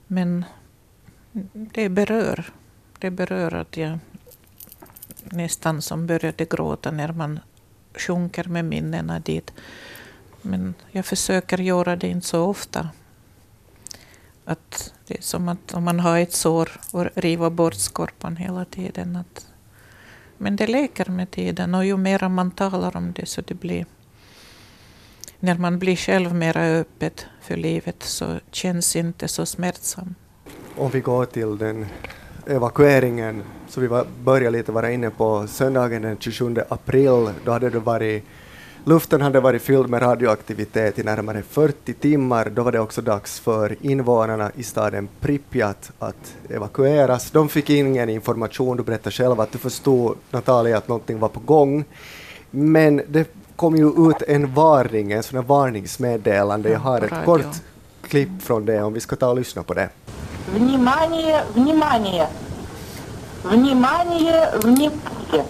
Men 0.06 0.44
det 1.52 1.88
berör. 1.88 2.52
Det 2.98 3.10
berör 3.10 3.54
att 3.54 3.76
jag 3.76 3.98
nästan 5.24 5.82
som 5.82 6.06
började 6.06 6.44
gråta 6.44 6.90
när 6.90 7.12
man 7.12 7.40
sjunker 7.94 8.44
med 8.44 8.64
minnena 8.64 9.20
dit. 9.20 9.52
Men 10.42 10.74
jag 10.90 11.06
försöker 11.06 11.58
göra 11.58 11.96
det 11.96 12.08
inte 12.08 12.26
så 12.26 12.44
ofta. 12.44 12.88
Att 14.44 14.94
det 15.06 15.18
är 15.18 15.22
som 15.22 15.48
att 15.48 15.74
om 15.74 15.84
man 15.84 16.00
har 16.00 16.18
ett 16.18 16.32
sår 16.32 16.80
och 16.90 17.06
riva 17.14 17.50
bort 17.50 17.74
skorpan 17.74 18.36
hela 18.36 18.64
tiden. 18.64 19.16
Att 19.16 19.49
men 20.40 20.56
det 20.56 20.66
läker 20.66 21.10
med 21.10 21.30
tiden 21.30 21.74
och 21.74 21.84
ju 21.84 21.96
mer 21.96 22.28
man 22.28 22.50
talar 22.50 22.96
om 22.96 23.12
det 23.12 23.26
så 23.26 23.40
det 23.40 23.54
blir... 23.54 23.86
När 25.40 25.58
man 25.58 25.78
blir 25.78 25.96
själv 25.96 26.34
mer 26.34 26.56
öppet 26.56 27.26
för 27.40 27.56
livet 27.56 28.02
så 28.02 28.40
känns 28.50 28.92
det 28.92 28.98
inte 28.98 29.28
så 29.28 29.46
smärtsamt. 29.46 30.18
Om 30.76 30.90
vi 30.90 31.00
går 31.00 31.24
till 31.24 31.58
den 31.58 31.86
evakueringen, 32.46 33.42
så 33.68 33.80
vi 33.80 33.86
var, 33.86 34.06
började 34.24 34.56
lite 34.56 34.72
vara 34.72 34.90
inne 34.90 35.10
på 35.10 35.46
söndagen 35.46 36.02
den 36.02 36.18
27 36.18 36.56
april, 36.68 37.30
då 37.44 37.52
hade 37.52 37.70
det 37.70 37.78
varit 37.78 38.24
Luften 38.87 39.21
hade 39.21 39.39
varit 39.39 39.61
fylld 39.61 39.89
med 39.89 40.01
radioaktivitet 40.01 40.99
i 40.99 41.03
närmare 41.03 41.41
40 41.49 41.93
timmar. 41.93 42.49
Då 42.49 42.63
var 42.63 42.71
det 42.71 42.79
också 42.79 43.01
dags 43.01 43.39
för 43.39 43.75
invånarna 43.81 44.51
i 44.55 44.63
staden 44.63 45.07
Pripyat 45.19 45.91
att 45.99 46.35
evakueras. 46.49 47.31
De 47.31 47.49
fick 47.49 47.69
ingen 47.69 48.09
information. 48.09 48.77
Du 48.77 48.83
berättade 48.83 49.11
själv 49.11 49.41
att 49.41 49.51
du 49.51 49.57
förstod, 49.57 50.17
Natalia, 50.31 50.77
att 50.77 50.87
någonting 50.87 51.19
var 51.19 51.29
på 51.29 51.39
gång. 51.39 51.85
Men 52.51 53.01
det 53.07 53.29
kom 53.55 53.75
ju 53.75 54.09
ut 54.09 54.21
en 54.27 54.53
varning, 54.53 55.11
en 55.11 55.23
sån 55.23 55.37
här 55.37 55.45
varningsmeddelande. 55.45 56.69
Jag 56.69 56.79
har 56.79 57.01
ett 57.01 57.25
kort 57.25 57.55
klipp 58.01 58.41
från 58.41 58.65
det 58.65 58.83
om 58.83 58.93
vi 58.93 58.99
ska 58.99 59.15
ta 59.15 59.27
och 59.29 59.35
lyssna 59.35 59.63
på 59.63 59.73
det. 59.73 59.89
Внимание, 60.53 61.43
внимание! 61.53 62.27
Внимание, 63.43 64.49
внимание! 64.63 65.45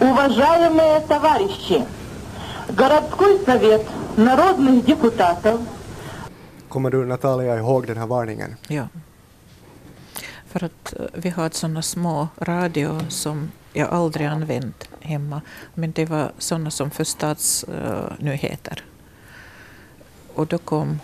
Уважаемые 0.00 1.00
товарищи! 1.00 1.84
Городской 2.68 3.38
совет 3.44 3.86
народных 4.16 4.84
депутатов. 4.84 5.60
Kommer 6.68 6.90
du 6.90 7.04
Natalia 7.04 7.56
ihåg 7.56 7.86
den 7.86 7.96
här 7.96 8.06
varningen? 8.06 8.56
Ja. 8.68 8.88
För 10.46 10.64
att 10.64 10.94
eh, 10.98 11.06
vi 11.14 11.28
har 11.30 11.50
sådana 11.52 11.82
små 11.82 12.28
radio 12.38 13.00
som 13.08 13.50
jag 13.72 13.88
aldrig 13.88 14.26
använt 14.26 14.88
hemma. 15.00 15.40
Men 15.74 15.92
det 15.92 16.06
var 16.06 16.32
sådana 16.38 16.70
som 16.70 16.90
för 16.90 17.04
statsnyheter. 17.04 18.84
Uh, 18.84 20.38
och 20.38 20.46
då 20.46 20.58
kom 20.58 21.00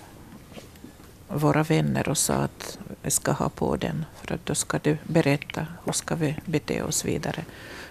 våra 1.28 1.62
vänner 1.62 2.08
och 2.08 2.18
sa 2.18 2.34
att 2.34 2.78
vi 3.02 3.10
ska 3.10 3.32
ha 3.32 3.48
på 3.48 3.76
den 3.76 4.04
för 4.22 4.34
att 4.34 4.46
då 4.46 4.54
ska 4.54 4.78
du 4.78 4.98
berätta 5.04 5.66
hur 5.84 5.92
ska 5.92 6.14
vi 6.14 6.36
bete 6.44 6.82
oss 6.82 7.04
vidare. 7.04 7.44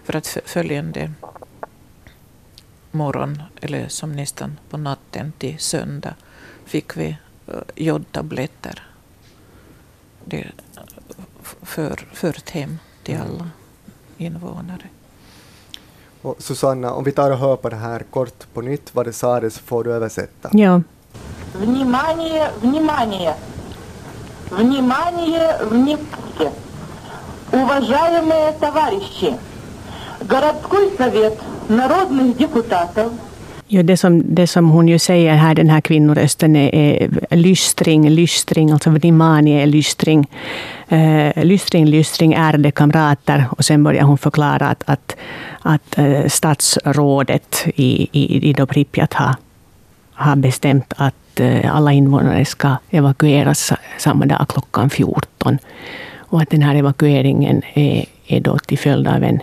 För 0.03 0.15
att 0.15 0.27
följande 0.45 1.11
morgon, 2.91 3.41
eller 3.61 3.87
som 3.87 4.15
nästan 4.15 4.59
på 4.69 4.77
natten 4.77 5.33
till 5.37 5.59
söndag, 5.59 6.15
fick 6.65 6.97
vi 6.97 7.17
uh, 7.49 7.55
jodtabletter. 7.75 8.87
Det 10.25 10.51
för, 11.61 12.07
fört 12.13 12.49
hem 12.49 12.79
till 13.03 13.15
mm. 13.15 13.27
alla 13.27 13.49
invånare. 14.17 14.89
Och 16.21 16.35
Susanna, 16.39 16.93
om 16.93 17.03
vi 17.03 17.11
tar 17.11 17.31
och 17.31 17.37
hör 17.37 17.55
på 17.55 17.69
det 17.69 17.75
här 17.75 17.99
kort 17.99 18.53
på 18.53 18.61
nytt 18.61 18.95
vad 18.95 19.05
det 19.05 19.13
sades 19.13 19.53
så 19.53 19.61
får 19.61 19.83
du 19.83 19.93
översätta. 19.93 20.49
Ja. 20.53 20.81
Внимание, 21.53 22.51
внимание! 22.61 23.35
Внимание, 24.49 25.57
внимание! 25.69 26.51
Уважаемые 27.51 28.51
товарищи! 28.59 29.37
Городской 30.21 30.91
совет 30.97 31.39
народных 31.69 32.37
депутатов 32.37 33.11
Ja, 33.67 33.83
det, 33.83 33.97
som, 33.97 34.35
det 34.35 34.47
som 34.47 34.69
hon 34.69 34.87
ju 34.87 34.99
säger 34.99 35.35
här, 35.35 35.55
den 35.55 35.69
här 35.69 35.81
kvinnorösten, 35.81 36.55
är, 36.55 36.69
är 36.73 37.35
lystring, 37.35 38.09
lystring, 38.09 38.71
alltså 38.71 38.89
vнимание 38.89 39.63
är 39.63 39.67
lystring. 39.67 40.27
Uh, 40.91 41.43
lystring, 41.43 41.85
lystring, 41.85 42.33
ärade 42.33 42.71
kamrater. 42.71 43.45
Och 43.49 43.65
sen 43.65 43.83
börjar 43.83 44.03
hon 44.03 44.17
förklara 44.17 44.67
att, 44.67 44.83
att, 44.85 45.15
att 45.61 45.99
uh, 45.99 46.27
statsrådet 46.27 47.65
i, 47.75 48.09
i, 48.11 48.49
i 48.49 48.53
Pripyat 48.53 49.13
har, 49.13 49.35
har 50.13 50.35
bestämt 50.35 50.93
att 50.97 51.39
uh, 51.39 51.75
alla 51.75 51.91
invånare 51.91 52.45
ska 52.45 52.75
evakueras 52.89 53.73
samma 53.97 54.25
dag 54.25 54.45
klockan 54.49 54.89
14. 54.89 55.57
Och 56.17 56.41
att 56.41 56.49
den 56.49 56.61
här 56.61 56.75
evakueringen 56.75 57.61
är, 57.73 58.05
är 58.27 58.39
då 58.39 58.57
till 58.57 58.79
följd 58.79 59.07
av 59.07 59.23
en 59.23 59.39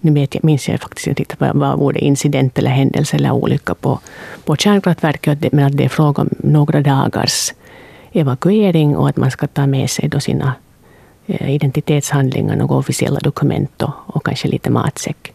nu 0.00 0.12
vet 0.12 0.34
jag, 0.34 0.44
minns 0.44 0.68
jag 0.68 0.80
faktiskt 0.80 1.06
inte 1.06 1.36
vad, 1.38 1.56
vad 1.56 1.74
ordet 1.74 2.02
incident 2.02 2.58
eller 2.58 2.70
händelse 2.70 3.16
eller 3.16 3.32
olycka 3.32 3.74
på, 3.74 4.00
på 4.44 4.56
kärnkraftverket, 4.56 5.52
men 5.52 5.66
att 5.66 5.76
det 5.76 5.84
är 5.84 5.88
fråga 5.88 6.22
om 6.22 6.28
några 6.38 6.80
dagars 6.80 7.52
evakuering 8.12 8.96
och 8.96 9.08
att 9.08 9.16
man 9.16 9.30
ska 9.30 9.46
ta 9.46 9.66
med 9.66 9.90
sig 9.90 10.08
då 10.08 10.20
sina 10.20 10.54
eh, 11.26 11.54
identitetshandlingar, 11.54 12.56
några 12.56 12.76
officiella 12.76 13.20
dokument 13.20 13.82
och, 13.82 13.92
och 14.06 14.24
kanske 14.24 14.48
lite 14.48 14.70
matsäck. 14.70 15.32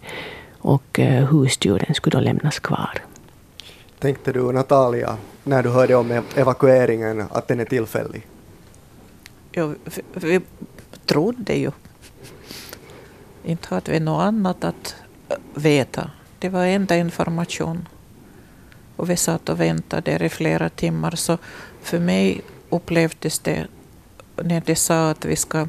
Och 0.58 1.00
eh, 1.00 1.26
husdjuren 1.26 1.94
skulle 1.94 2.18
då 2.18 2.24
lämnas 2.24 2.60
kvar. 2.60 3.02
Tänkte 4.00 4.32
du 4.32 4.52
Natalia, 4.52 5.18
när 5.44 5.64
du 5.64 5.70
hörde 5.70 5.96
om 5.96 6.24
evakueringen, 6.36 7.24
att 7.32 7.48
den 7.48 7.60
är 7.60 7.66
tillfällig? 7.66 8.28
Ja, 9.52 9.74
vi, 9.84 10.02
vi 10.14 10.42
trodde 11.06 11.54
ju. 11.54 11.72
Inte 13.46 13.76
hade 13.76 13.92
vi 13.92 14.00
något 14.00 14.22
annat 14.22 14.64
att 14.64 14.96
veta. 15.54 16.12
Det 16.40 16.50
var 16.50 16.66
enda 16.66 16.98
information. 16.98 17.88
Och 18.96 19.10
vi 19.10 19.18
satt 19.18 19.50
och 19.50 19.60
väntade 19.60 20.12
där 20.12 20.24
i 20.24 20.30
flera 20.30 20.70
timmar. 20.70 21.12
Så 21.16 21.38
för 21.82 22.00
mig 22.00 22.42
upplevdes 22.70 23.40
det, 23.40 23.68
när 24.36 24.62
de 24.66 24.76
sa 24.76 25.10
att 25.10 25.26
vi 25.26 25.36
ska 25.36 25.68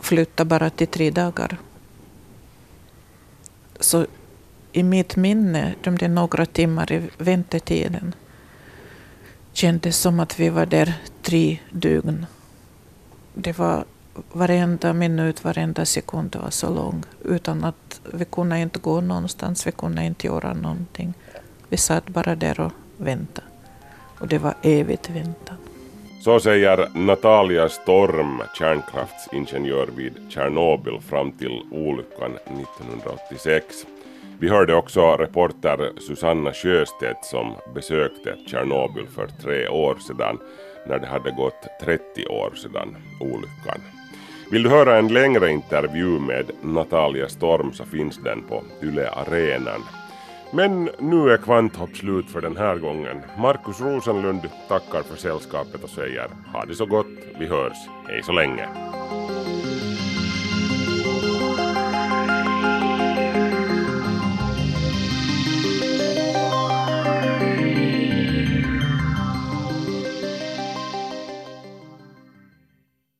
flytta 0.00 0.44
bara 0.44 0.70
till 0.70 0.86
tre 0.86 1.10
dagar. 1.10 1.58
Så 3.80 4.06
i 4.72 4.82
mitt 4.82 5.16
minne, 5.16 5.74
de 5.82 5.98
där 5.98 6.08
några 6.08 6.46
timmar 6.46 6.92
i 6.92 7.10
väntetiden, 7.18 8.14
kändes 9.52 9.98
som 9.98 10.20
att 10.20 10.40
vi 10.40 10.48
var 10.48 10.66
där 10.66 10.94
tre 11.22 11.58
dygn. 11.70 12.26
Det 13.34 13.58
var 13.58 13.84
varenda 14.32 14.92
minut, 14.92 15.44
varenda 15.44 15.84
sekund 15.84 16.36
var 16.42 16.50
så 16.50 16.70
lång, 16.70 17.02
utan 17.24 17.64
att 17.64 18.00
vi 18.12 18.24
kunde 18.24 18.58
inte 18.58 18.78
gå 18.78 19.00
någonstans, 19.00 19.66
vi 19.66 19.72
kunde 19.72 20.04
inte 20.04 20.26
göra 20.26 20.52
någonting. 20.52 21.14
Vi 21.68 21.76
satt 21.76 22.08
bara 22.08 22.34
där 22.34 22.60
och 22.60 22.72
väntade. 22.96 23.46
Och 24.18 24.28
det 24.28 24.38
var 24.38 24.54
evigt 24.62 25.10
väntan. 25.10 25.56
Så 26.24 26.40
säger 26.40 26.88
Natalia 26.94 27.68
Storm, 27.68 28.42
kärnkraftsingenjör 28.58 29.88
vid 29.96 30.12
Tjernobyl 30.28 31.00
fram 31.00 31.32
till 31.32 31.62
olyckan 31.70 32.32
1986. 32.34 33.86
Vi 34.38 34.48
hörde 34.48 34.74
också 34.74 35.16
reporter 35.16 35.92
Susanna 36.00 36.52
Sjöstedt 36.52 37.24
som 37.24 37.54
besökte 37.74 38.36
Tjernobyl 38.46 39.06
för 39.06 39.26
tre 39.42 39.68
år 39.68 39.96
sedan 40.06 40.38
när 40.86 40.98
det 40.98 41.06
hade 41.06 41.30
gått 41.30 41.66
30 41.80 42.26
år 42.26 42.54
sedan 42.54 42.96
olyckan. 43.20 43.80
Vill 44.52 44.62
du 44.62 44.70
höra 44.70 44.98
en 44.98 45.08
längre 45.08 45.50
intervju 45.50 46.18
med 46.18 46.50
Natalia 46.62 47.28
Storm 47.28 47.72
så 47.72 47.84
finns 47.84 48.18
den 48.18 48.42
på 48.42 48.62
Yle 48.82 49.10
Arenan. 49.10 49.82
Men 50.52 50.90
nu 50.98 51.30
är 51.30 51.36
Kvanthopp 51.36 51.96
slut 51.96 52.30
för 52.30 52.40
den 52.40 52.56
här 52.56 52.76
gången. 52.76 53.20
Markus 53.38 53.80
Rosenlund 53.80 54.40
tackar 54.68 55.02
för 55.02 55.16
sällskapet 55.16 55.84
och 55.84 55.90
säger 55.90 56.28
ha 56.52 56.64
det 56.64 56.74
så 56.74 56.86
gott, 56.86 57.06
vi 57.38 57.46
hörs, 57.46 57.76
hej 58.08 58.22
så 58.22 58.32
länge. 58.32 58.68